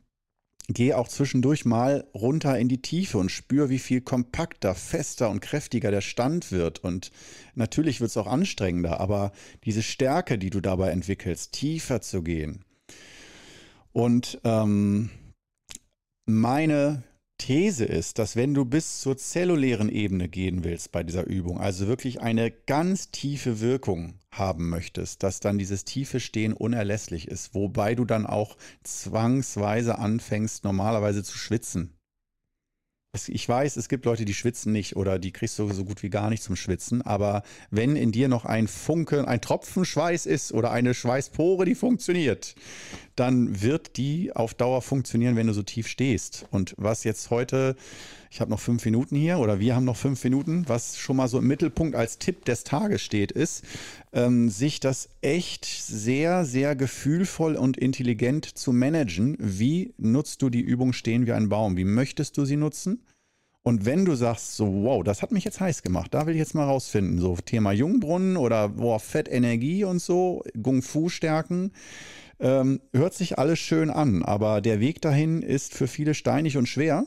geh 0.68 0.92
auch 0.92 1.08
zwischendurch 1.08 1.64
mal 1.64 2.06
runter 2.14 2.58
in 2.58 2.68
die 2.68 2.82
Tiefe 2.82 3.18
und 3.18 3.30
spür, 3.30 3.70
wie 3.70 3.78
viel 3.78 4.02
kompakter, 4.02 4.74
fester 4.74 5.30
und 5.30 5.40
kräftiger 5.40 5.90
der 5.90 6.02
Stand 6.02 6.52
wird. 6.52 6.84
Und 6.84 7.10
natürlich 7.54 8.00
wird 8.00 8.10
es 8.10 8.16
auch 8.16 8.26
anstrengender, 8.26 9.00
aber 9.00 9.32
diese 9.64 9.82
Stärke, 9.82 10.38
die 10.38 10.50
du 10.50 10.60
dabei 10.60 10.90
entwickelst, 10.90 11.52
tiefer 11.52 12.02
zu 12.02 12.22
gehen. 12.22 12.64
Und 13.92 14.40
ähm, 14.44 15.10
meine 16.26 17.02
These 17.38 17.84
ist, 17.84 18.18
dass 18.18 18.36
wenn 18.36 18.52
du 18.52 18.64
bis 18.64 19.00
zur 19.00 19.16
zellulären 19.16 19.88
Ebene 19.88 20.28
gehen 20.28 20.64
willst 20.64 20.92
bei 20.92 21.02
dieser 21.02 21.24
Übung, 21.24 21.58
also 21.58 21.86
wirklich 21.86 22.20
eine 22.20 22.50
ganz 22.50 23.10
tiefe 23.10 23.60
Wirkung 23.60 24.18
haben 24.30 24.68
möchtest, 24.68 25.22
dass 25.22 25.40
dann 25.40 25.56
dieses 25.56 25.84
tiefe 25.84 26.20
Stehen 26.20 26.52
unerlässlich 26.52 27.28
ist, 27.28 27.54
wobei 27.54 27.94
du 27.94 28.04
dann 28.04 28.26
auch 28.26 28.56
zwangsweise 28.82 29.98
anfängst 29.98 30.64
normalerweise 30.64 31.22
zu 31.22 31.38
schwitzen. 31.38 31.97
Ich 33.26 33.48
weiß, 33.48 33.76
es 33.76 33.88
gibt 33.88 34.04
Leute, 34.04 34.26
die 34.26 34.34
schwitzen 34.34 34.72
nicht 34.72 34.94
oder 34.94 35.18
die 35.18 35.32
kriegst 35.32 35.58
du 35.58 35.72
so 35.72 35.84
gut 35.84 36.02
wie 36.02 36.10
gar 36.10 36.28
nicht 36.28 36.42
zum 36.42 36.56
Schwitzen. 36.56 37.00
Aber 37.00 37.42
wenn 37.70 37.96
in 37.96 38.12
dir 38.12 38.28
noch 38.28 38.44
ein 38.44 38.68
Funke, 38.68 39.26
ein 39.26 39.40
Tropfen 39.40 39.86
Schweiß 39.86 40.26
ist 40.26 40.52
oder 40.52 40.70
eine 40.70 40.92
Schweißpore, 40.92 41.64
die 41.64 41.74
funktioniert, 41.74 42.54
dann 43.16 43.62
wird 43.62 43.96
die 43.96 44.34
auf 44.36 44.52
Dauer 44.52 44.82
funktionieren, 44.82 45.36
wenn 45.36 45.46
du 45.46 45.54
so 45.54 45.62
tief 45.62 45.88
stehst. 45.88 46.46
Und 46.50 46.74
was 46.76 47.02
jetzt 47.04 47.30
heute 47.30 47.76
ich 48.30 48.40
habe 48.40 48.50
noch 48.50 48.60
fünf 48.60 48.84
Minuten 48.84 49.16
hier 49.16 49.38
oder 49.38 49.60
wir 49.60 49.74
haben 49.74 49.84
noch 49.84 49.96
fünf 49.96 50.22
Minuten. 50.24 50.64
Was 50.68 50.98
schon 50.98 51.16
mal 51.16 51.28
so 51.28 51.38
im 51.38 51.46
Mittelpunkt 51.46 51.96
als 51.96 52.18
Tipp 52.18 52.44
des 52.44 52.64
Tages 52.64 53.02
steht, 53.02 53.32
ist, 53.32 53.64
ähm, 54.12 54.48
sich 54.48 54.80
das 54.80 55.08
echt 55.22 55.64
sehr, 55.64 56.44
sehr 56.44 56.76
gefühlvoll 56.76 57.56
und 57.56 57.76
intelligent 57.76 58.44
zu 58.44 58.72
managen. 58.72 59.36
Wie 59.38 59.94
nutzt 59.96 60.42
du 60.42 60.50
die 60.50 60.60
Übung 60.60 60.92
Stehen 60.92 61.26
wie 61.26 61.32
ein 61.32 61.48
Baum? 61.48 61.76
Wie 61.76 61.84
möchtest 61.84 62.36
du 62.36 62.44
sie 62.44 62.56
nutzen? 62.56 63.02
Und 63.62 63.84
wenn 63.84 64.04
du 64.04 64.14
sagst, 64.14 64.56
so, 64.56 64.66
wow, 64.84 65.04
das 65.04 65.20
hat 65.20 65.30
mich 65.30 65.44
jetzt 65.44 65.60
heiß 65.60 65.82
gemacht, 65.82 66.14
da 66.14 66.26
will 66.26 66.34
ich 66.34 66.38
jetzt 66.38 66.54
mal 66.54 66.64
rausfinden, 66.64 67.18
so 67.18 67.36
Thema 67.36 67.72
Jungbrunnen 67.72 68.36
oder 68.36 68.70
boah, 68.70 68.98
Fettenergie 68.98 69.84
und 69.84 70.00
so, 70.00 70.42
Gung 70.62 70.80
Fu 70.80 71.10
stärken, 71.10 71.72
ähm, 72.40 72.80
hört 72.94 73.14
sich 73.14 73.38
alles 73.38 73.58
schön 73.58 73.90
an, 73.90 74.22
aber 74.22 74.60
der 74.60 74.80
Weg 74.80 75.02
dahin 75.02 75.42
ist 75.42 75.74
für 75.74 75.86
viele 75.86 76.14
steinig 76.14 76.56
und 76.56 76.66
schwer. 76.66 77.04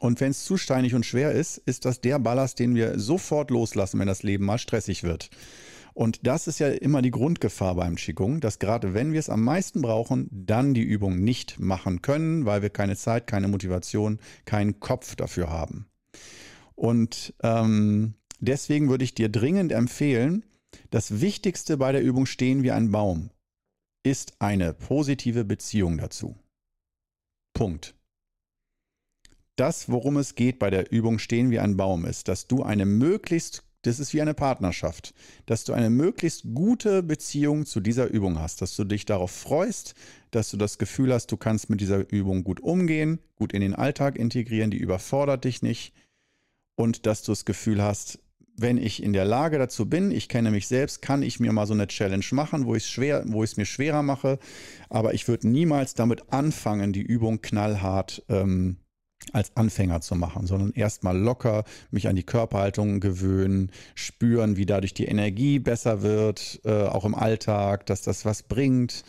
Und 0.00 0.20
wenn 0.20 0.30
es 0.30 0.44
zu 0.44 0.56
steinig 0.56 0.94
und 0.94 1.06
schwer 1.06 1.32
ist, 1.32 1.58
ist 1.58 1.84
das 1.84 2.00
der 2.00 2.18
Ballast, 2.18 2.58
den 2.58 2.74
wir 2.74 2.98
sofort 2.98 3.50
loslassen, 3.50 3.98
wenn 3.98 4.06
das 4.06 4.22
Leben 4.22 4.44
mal 4.44 4.58
stressig 4.58 5.02
wird. 5.02 5.30
Und 5.92 6.24
das 6.24 6.46
ist 6.46 6.60
ja 6.60 6.68
immer 6.68 7.02
die 7.02 7.10
Grundgefahr 7.10 7.74
beim 7.74 7.96
Qigong, 7.96 8.40
dass 8.40 8.60
gerade 8.60 8.94
wenn 8.94 9.12
wir 9.12 9.18
es 9.18 9.28
am 9.28 9.42
meisten 9.42 9.82
brauchen, 9.82 10.28
dann 10.30 10.72
die 10.72 10.84
Übung 10.84 11.18
nicht 11.18 11.58
machen 11.58 12.02
können, 12.02 12.46
weil 12.46 12.62
wir 12.62 12.70
keine 12.70 12.96
Zeit, 12.96 13.26
keine 13.26 13.48
Motivation, 13.48 14.20
keinen 14.44 14.78
Kopf 14.78 15.16
dafür 15.16 15.50
haben. 15.50 15.88
Und 16.76 17.34
ähm, 17.42 18.14
deswegen 18.38 18.88
würde 18.88 19.02
ich 19.02 19.14
dir 19.14 19.28
dringend 19.28 19.72
empfehlen, 19.72 20.44
das 20.90 21.20
Wichtigste 21.20 21.76
bei 21.76 21.90
der 21.90 22.02
Übung 22.02 22.26
Stehen 22.26 22.62
wie 22.62 22.70
ein 22.70 22.92
Baum 22.92 23.30
ist 24.04 24.34
eine 24.38 24.74
positive 24.74 25.44
Beziehung 25.44 25.98
dazu. 25.98 26.36
Punkt 27.54 27.97
das, 29.58 29.88
worum 29.88 30.16
es 30.16 30.34
geht 30.34 30.58
bei 30.58 30.70
der 30.70 30.92
Übung 30.92 31.18
Stehen 31.18 31.50
wie 31.50 31.58
ein 31.58 31.76
Baum, 31.76 32.04
ist, 32.04 32.28
dass 32.28 32.46
du 32.46 32.62
eine 32.62 32.86
möglichst, 32.86 33.64
das 33.82 34.00
ist 34.00 34.14
wie 34.14 34.22
eine 34.22 34.34
Partnerschaft, 34.34 35.14
dass 35.46 35.64
du 35.64 35.72
eine 35.72 35.90
möglichst 35.90 36.44
gute 36.54 37.02
Beziehung 37.02 37.66
zu 37.66 37.80
dieser 37.80 38.06
Übung 38.06 38.38
hast, 38.38 38.62
dass 38.62 38.76
du 38.76 38.84
dich 38.84 39.04
darauf 39.04 39.30
freust, 39.30 39.94
dass 40.30 40.50
du 40.50 40.56
das 40.56 40.78
Gefühl 40.78 41.12
hast, 41.12 41.32
du 41.32 41.36
kannst 41.36 41.70
mit 41.70 41.80
dieser 41.80 42.10
Übung 42.10 42.44
gut 42.44 42.60
umgehen, 42.60 43.18
gut 43.36 43.52
in 43.52 43.60
den 43.60 43.74
Alltag 43.74 44.16
integrieren, 44.16 44.70
die 44.70 44.78
überfordert 44.78 45.44
dich 45.44 45.62
nicht 45.62 45.92
und 46.76 47.06
dass 47.06 47.22
du 47.22 47.32
das 47.32 47.44
Gefühl 47.44 47.82
hast, 47.82 48.20
wenn 48.60 48.76
ich 48.76 49.02
in 49.02 49.12
der 49.12 49.24
Lage 49.24 49.58
dazu 49.58 49.86
bin, 49.86 50.10
ich 50.10 50.28
kenne 50.28 50.50
mich 50.50 50.66
selbst, 50.66 51.00
kann 51.00 51.22
ich 51.22 51.38
mir 51.38 51.52
mal 51.52 51.66
so 51.66 51.74
eine 51.74 51.86
Challenge 51.86 52.24
machen, 52.32 52.66
wo 52.66 52.74
ich 52.74 52.82
es 52.82 52.90
schwer, 52.90 53.24
wo 53.26 53.44
ich 53.44 53.52
es 53.52 53.56
mir 53.56 53.64
schwerer 53.64 54.02
mache. 54.02 54.40
Aber 54.88 55.14
ich 55.14 55.28
würde 55.28 55.48
niemals 55.48 55.94
damit 55.94 56.32
anfangen, 56.32 56.92
die 56.92 57.02
Übung 57.02 57.40
knallhart 57.40 58.24
ähm, 58.28 58.78
als 59.34 59.56
Anfänger 59.56 60.00
zu 60.00 60.14
machen, 60.14 60.46
sondern 60.46 60.72
erstmal 60.72 61.16
locker 61.16 61.64
mich 61.90 62.08
an 62.08 62.16
die 62.16 62.22
Körperhaltung 62.22 63.00
gewöhnen, 63.00 63.70
spüren, 63.94 64.56
wie 64.56 64.66
dadurch 64.66 64.94
die 64.94 65.06
Energie 65.06 65.58
besser 65.58 66.02
wird, 66.02 66.60
äh, 66.64 66.84
auch 66.84 67.04
im 67.04 67.14
Alltag, 67.14 67.86
dass 67.86 68.02
das 68.02 68.24
was 68.24 68.42
bringt 68.42 69.04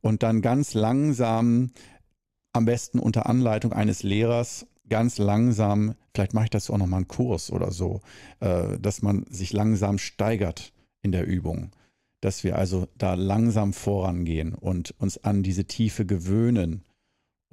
und 0.00 0.22
dann 0.22 0.42
ganz 0.42 0.74
langsam, 0.74 1.70
am 2.52 2.66
besten 2.66 2.98
unter 2.98 3.26
Anleitung 3.26 3.72
eines 3.72 4.02
Lehrers, 4.02 4.66
ganz 4.88 5.18
langsam, 5.18 5.94
vielleicht 6.14 6.34
mache 6.34 6.44
ich 6.44 6.50
dazu 6.50 6.72
auch 6.72 6.78
nochmal 6.78 6.98
einen 6.98 7.08
Kurs 7.08 7.50
oder 7.50 7.70
so, 7.70 8.00
äh, 8.40 8.78
dass 8.78 9.02
man 9.02 9.24
sich 9.30 9.52
langsam 9.52 9.98
steigert 9.98 10.72
in 11.02 11.10
der 11.10 11.26
Übung. 11.26 11.70
Dass 12.20 12.44
wir 12.44 12.56
also 12.56 12.86
da 12.96 13.14
langsam 13.14 13.72
vorangehen 13.72 14.54
und 14.54 14.94
uns 14.98 15.22
an 15.24 15.42
diese 15.42 15.64
Tiefe 15.64 16.06
gewöhnen 16.06 16.84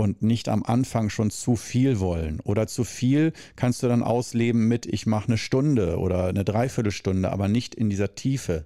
und 0.02 0.24
nicht 0.24 0.50
am 0.50 0.64
Anfang 0.64 1.10
schon 1.10 1.30
zu 1.30 1.56
viel 1.56 2.00
wollen. 2.00 2.40
Oder 2.40 2.66
zu 2.66 2.84
viel 2.84 3.34
kannst 3.56 3.84
du 3.84 3.88
dann 3.88 4.02
ausleben 4.02 4.68
mit, 4.68 4.88
ich 4.88 5.06
mache 5.06 5.28
eine 5.28 5.38
Stunde 5.38 6.00
oder 6.00 6.26
eine 6.26 6.44
Dreiviertelstunde, 6.44 7.32
aber 7.32 7.48
nicht 7.48 7.76
in 7.76 7.90
dieser 7.90 8.16
Tiefe. 8.16 8.66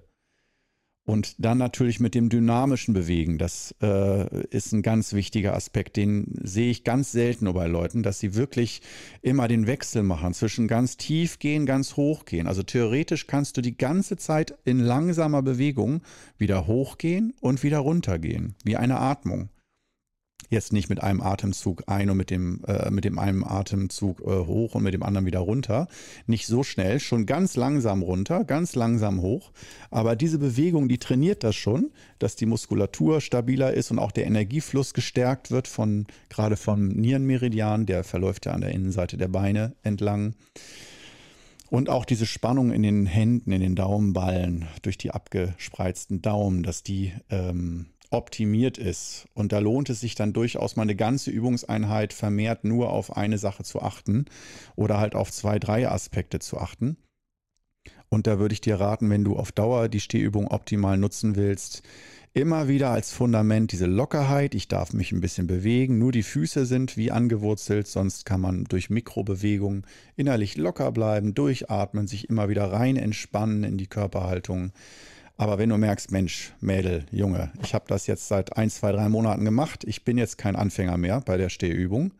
Und 1.04 1.36
dann 1.38 1.58
natürlich 1.58 2.00
mit 2.00 2.16
dem 2.16 2.30
dynamischen 2.30 2.94
Bewegen. 2.94 3.38
Das 3.38 3.74
äh, 3.80 4.44
ist 4.46 4.72
ein 4.72 4.82
ganz 4.82 5.12
wichtiger 5.12 5.54
Aspekt. 5.54 5.96
Den 5.96 6.34
sehe 6.42 6.70
ich 6.70 6.82
ganz 6.82 7.12
selten 7.12 7.44
nur 7.44 7.54
bei 7.54 7.68
Leuten, 7.68 8.02
dass 8.02 8.18
sie 8.18 8.34
wirklich 8.34 8.80
immer 9.22 9.46
den 9.46 9.68
Wechsel 9.68 10.02
machen 10.02 10.34
zwischen 10.34 10.66
ganz 10.66 10.96
tief 10.96 11.38
gehen, 11.38 11.64
ganz 11.64 11.96
hoch 11.96 12.24
gehen. 12.24 12.48
Also 12.48 12.64
theoretisch 12.64 13.28
kannst 13.28 13.56
du 13.56 13.60
die 13.60 13.76
ganze 13.76 14.16
Zeit 14.16 14.58
in 14.64 14.80
langsamer 14.80 15.42
Bewegung 15.42 16.00
wieder 16.38 16.66
hochgehen 16.66 17.34
und 17.40 17.62
wieder 17.62 17.78
runtergehen, 17.78 18.56
wie 18.64 18.76
eine 18.76 18.98
Atmung 18.98 19.50
jetzt 20.48 20.72
nicht 20.72 20.88
mit 20.88 21.02
einem 21.02 21.20
Atemzug 21.20 21.84
ein 21.86 22.10
und 22.10 22.16
mit 22.16 22.30
dem, 22.30 22.62
äh, 22.66 22.90
mit 22.90 23.04
dem 23.04 23.18
einen 23.18 23.44
Atemzug 23.44 24.20
äh, 24.20 24.24
hoch 24.24 24.74
und 24.74 24.82
mit 24.82 24.94
dem 24.94 25.02
anderen 25.02 25.26
wieder 25.26 25.40
runter. 25.40 25.88
Nicht 26.26 26.46
so 26.46 26.62
schnell, 26.62 27.00
schon 27.00 27.26
ganz 27.26 27.56
langsam 27.56 28.02
runter, 28.02 28.44
ganz 28.44 28.74
langsam 28.74 29.20
hoch. 29.22 29.52
Aber 29.90 30.16
diese 30.16 30.38
Bewegung, 30.38 30.88
die 30.88 30.98
trainiert 30.98 31.44
das 31.44 31.56
schon, 31.56 31.90
dass 32.18 32.36
die 32.36 32.46
Muskulatur 32.46 33.20
stabiler 33.20 33.74
ist 33.74 33.90
und 33.90 33.98
auch 33.98 34.12
der 34.12 34.26
Energiefluss 34.26 34.94
gestärkt 34.94 35.50
wird 35.50 35.68
von, 35.68 36.06
gerade 36.28 36.56
vom 36.56 36.88
Nierenmeridian, 36.88 37.86
der 37.86 38.04
verläuft 38.04 38.46
ja 38.46 38.52
an 38.52 38.60
der 38.60 38.72
Innenseite 38.72 39.16
der 39.16 39.28
Beine 39.28 39.74
entlang. 39.82 40.34
Und 41.68 41.90
auch 41.90 42.04
diese 42.04 42.26
Spannung 42.26 42.70
in 42.70 42.82
den 42.82 43.06
Händen, 43.06 43.50
in 43.50 43.60
den 43.60 43.74
Daumenballen, 43.74 44.66
durch 44.82 44.98
die 44.98 45.10
abgespreizten 45.10 46.22
Daumen, 46.22 46.62
dass 46.62 46.84
die 46.84 47.12
ähm, 47.28 47.86
optimiert 48.10 48.78
ist. 48.78 49.26
Und 49.34 49.52
da 49.52 49.58
lohnt 49.58 49.90
es 49.90 50.00
sich 50.00 50.14
dann 50.14 50.32
durchaus 50.32 50.76
mal 50.76 50.82
eine 50.82 50.96
ganze 50.96 51.30
Übungseinheit 51.30 52.12
vermehrt 52.12 52.64
nur 52.64 52.90
auf 52.90 53.16
eine 53.16 53.38
Sache 53.38 53.62
zu 53.62 53.82
achten 53.82 54.26
oder 54.74 54.98
halt 54.98 55.14
auf 55.14 55.30
zwei, 55.32 55.58
drei 55.58 55.88
Aspekte 55.88 56.38
zu 56.38 56.58
achten. 56.58 56.96
Und 58.08 58.26
da 58.26 58.38
würde 58.38 58.52
ich 58.52 58.60
dir 58.60 58.78
raten, 58.78 59.10
wenn 59.10 59.24
du 59.24 59.36
auf 59.36 59.52
Dauer 59.52 59.88
die 59.88 60.00
Stehübung 60.00 60.48
optimal 60.48 60.96
nutzen 60.96 61.36
willst, 61.36 61.82
immer 62.36 62.68
wieder 62.68 62.90
als 62.90 63.12
Fundament 63.12 63.72
diese 63.72 63.86
Lockerheit. 63.86 64.54
Ich 64.54 64.68
darf 64.68 64.92
mich 64.92 65.10
ein 65.10 65.22
bisschen 65.22 65.46
bewegen. 65.46 65.98
Nur 65.98 66.12
die 66.12 66.22
Füße 66.22 66.66
sind 66.66 66.96
wie 66.96 67.10
angewurzelt. 67.10 67.86
Sonst 67.86 68.26
kann 68.26 68.42
man 68.42 68.64
durch 68.64 68.90
Mikrobewegungen 68.90 69.86
innerlich 70.16 70.56
locker 70.58 70.92
bleiben, 70.92 71.34
durchatmen, 71.34 72.06
sich 72.06 72.28
immer 72.28 72.50
wieder 72.50 72.70
rein 72.70 72.96
entspannen 72.96 73.64
in 73.64 73.78
die 73.78 73.86
Körperhaltung. 73.86 74.72
Aber 75.36 75.58
wenn 75.58 75.68
du 75.68 75.76
merkst, 75.76 76.10
Mensch, 76.10 76.54
Mädel, 76.60 77.04
Junge, 77.10 77.52
ich 77.62 77.74
habe 77.74 77.84
das 77.88 78.06
jetzt 78.06 78.28
seit 78.28 78.56
ein, 78.56 78.70
zwei, 78.70 78.92
drei 78.92 79.08
Monaten 79.08 79.44
gemacht, 79.44 79.84
ich 79.86 80.04
bin 80.04 80.16
jetzt 80.16 80.38
kein 80.38 80.56
Anfänger 80.56 80.96
mehr 80.96 81.20
bei 81.20 81.36
der 81.36 81.50
Stehübung, 81.50 82.14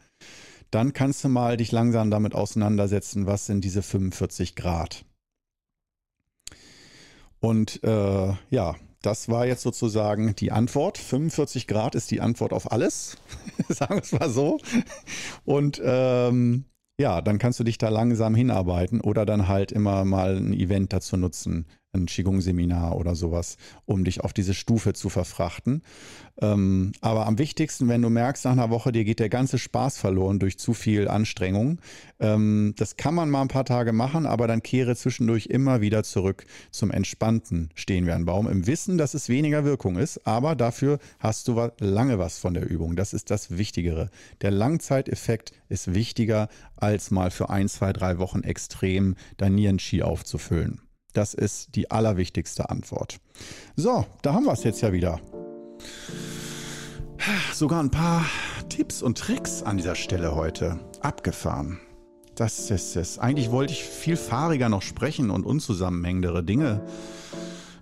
dann 0.70 0.92
kannst 0.92 1.24
du 1.24 1.28
mal 1.28 1.56
dich 1.56 1.72
langsam 1.72 2.10
damit 2.10 2.34
auseinandersetzen, 2.34 3.26
was 3.26 3.46
sind 3.46 3.64
diese 3.64 3.82
45 3.82 4.54
Grad. 4.54 5.04
Und 7.40 7.82
äh, 7.84 8.34
ja, 8.50 8.76
das 9.00 9.28
war 9.28 9.46
jetzt 9.46 9.62
sozusagen 9.62 10.34
die 10.34 10.52
Antwort. 10.52 10.98
45 10.98 11.66
Grad 11.66 11.94
ist 11.94 12.10
die 12.10 12.20
Antwort 12.20 12.52
auf 12.52 12.72
alles, 12.72 13.16
sagen 13.68 13.94
wir 13.94 14.02
es 14.02 14.12
mal 14.12 14.28
so. 14.28 14.58
Und 15.44 15.80
ähm, 15.82 16.64
ja, 16.98 17.20
dann 17.20 17.38
kannst 17.38 17.60
du 17.60 17.64
dich 17.64 17.78
da 17.78 17.88
langsam 17.88 18.34
hinarbeiten 18.34 19.00
oder 19.00 19.24
dann 19.24 19.48
halt 19.48 19.70
immer 19.70 20.04
mal 20.04 20.36
ein 20.36 20.52
Event 20.52 20.92
dazu 20.92 21.16
nutzen, 21.16 21.66
ein 21.96 22.06
Qigong-Seminar 22.06 22.96
oder 22.96 23.14
sowas, 23.14 23.56
um 23.84 24.04
dich 24.04 24.20
auf 24.22 24.32
diese 24.32 24.54
Stufe 24.54 24.92
zu 24.92 25.08
verfrachten. 25.08 25.82
Ähm, 26.38 26.92
aber 27.00 27.26
am 27.26 27.38
wichtigsten, 27.38 27.88
wenn 27.88 28.02
du 28.02 28.10
merkst, 28.10 28.44
nach 28.44 28.52
einer 28.52 28.70
Woche, 28.70 28.92
dir 28.92 29.04
geht 29.04 29.20
der 29.20 29.30
ganze 29.30 29.58
Spaß 29.58 29.98
verloren 29.98 30.38
durch 30.38 30.58
zu 30.58 30.74
viel 30.74 31.08
Anstrengung, 31.08 31.80
ähm, 32.20 32.74
das 32.76 32.96
kann 32.96 33.14
man 33.14 33.30
mal 33.30 33.42
ein 33.42 33.48
paar 33.48 33.64
Tage 33.64 33.92
machen, 33.92 34.26
aber 34.26 34.46
dann 34.46 34.62
kehre 34.62 34.96
zwischendurch 34.96 35.46
immer 35.46 35.80
wieder 35.80 36.02
zurück 36.02 36.44
zum 36.70 36.90
entspannten 36.90 37.70
Stehen 37.74 38.06
wie 38.06 38.12
ein 38.12 38.26
Baum, 38.26 38.48
im 38.48 38.66
Wissen, 38.66 38.98
dass 38.98 39.14
es 39.14 39.28
weniger 39.28 39.64
Wirkung 39.64 39.96
ist, 39.96 40.26
aber 40.26 40.56
dafür 40.56 40.98
hast 41.18 41.48
du 41.48 41.70
lange 41.78 42.18
was 42.18 42.38
von 42.38 42.52
der 42.52 42.68
Übung. 42.68 42.96
Das 42.96 43.14
ist 43.14 43.30
das 43.30 43.56
Wichtigere. 43.56 44.10
Der 44.42 44.50
Langzeiteffekt 44.50 45.52
ist 45.68 45.94
wichtiger, 45.94 46.48
als 46.76 47.10
mal 47.10 47.30
für 47.30 47.48
ein, 47.48 47.68
zwei, 47.68 47.92
drei 47.92 48.18
Wochen 48.18 48.42
extrem 48.42 49.16
dein 49.38 49.54
Nieren-Ski 49.54 50.02
aufzufüllen. 50.02 50.85
Das 51.16 51.32
ist 51.32 51.74
die 51.76 51.90
allerwichtigste 51.90 52.68
Antwort. 52.68 53.20
So, 53.74 54.04
da 54.20 54.34
haben 54.34 54.44
wir 54.44 54.52
es 54.52 54.64
jetzt 54.64 54.82
ja 54.82 54.92
wieder. 54.92 55.18
Sogar 57.54 57.82
ein 57.82 57.90
paar 57.90 58.26
Tipps 58.68 59.02
und 59.02 59.16
Tricks 59.16 59.62
an 59.62 59.78
dieser 59.78 59.94
Stelle 59.94 60.34
heute. 60.34 60.78
Abgefahren. 61.00 61.80
Das 62.34 62.70
ist 62.70 62.96
es. 62.96 63.18
Eigentlich 63.18 63.50
wollte 63.50 63.72
ich 63.72 63.82
viel 63.82 64.18
fahriger 64.18 64.68
noch 64.68 64.82
sprechen 64.82 65.30
und 65.30 65.46
unzusammenhängendere 65.46 66.44
Dinge 66.44 66.82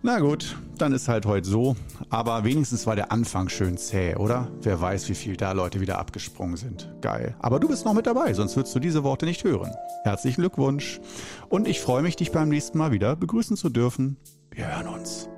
Na 0.07 0.19
gut, 0.19 0.55
dann 0.77 0.93
ist 0.93 1.09
halt 1.09 1.25
heute 1.25 1.49
so. 1.49 1.77
Aber 2.11 2.45
wenigstens 2.45 2.87
war 2.87 2.95
der 2.95 3.11
Anfang 3.11 3.49
schön 3.49 3.79
zäh, 3.79 4.17
oder? 4.17 4.49
Wer 4.61 4.79
weiß, 4.79 5.09
wie 5.09 5.15
viel 5.15 5.35
da 5.35 5.53
Leute 5.53 5.81
wieder 5.81 5.99
abgesprungen 5.99 6.59
sind. 6.59 6.93
Geil. 7.01 7.35
Aber 7.39 7.59
du 7.59 7.69
bist 7.69 7.87
noch 7.87 7.95
mit 7.95 8.07
dabei, 8.07 8.35
sonst 8.35 8.55
würdest 8.55 8.75
du 8.75 8.81
diese 8.81 9.03
Worte 9.03 9.25
nicht 9.25 9.45
hören. 9.45 9.73
Herzlichen 10.03 10.43
Glückwunsch. 10.43 11.01
Und 11.49 11.67
ich 11.67 11.81
freue 11.81 12.03
mich, 12.03 12.17
dich 12.17 12.33
beim 12.33 12.51
nächsten 12.51 12.77
Mal 12.77 12.93
wieder 12.93 13.17
begrüßen 13.17 13.57
zu 13.57 13.71
dürfen. 13.71 14.19
Wir 14.51 14.77
hören 14.77 14.89
uns. 14.89 15.31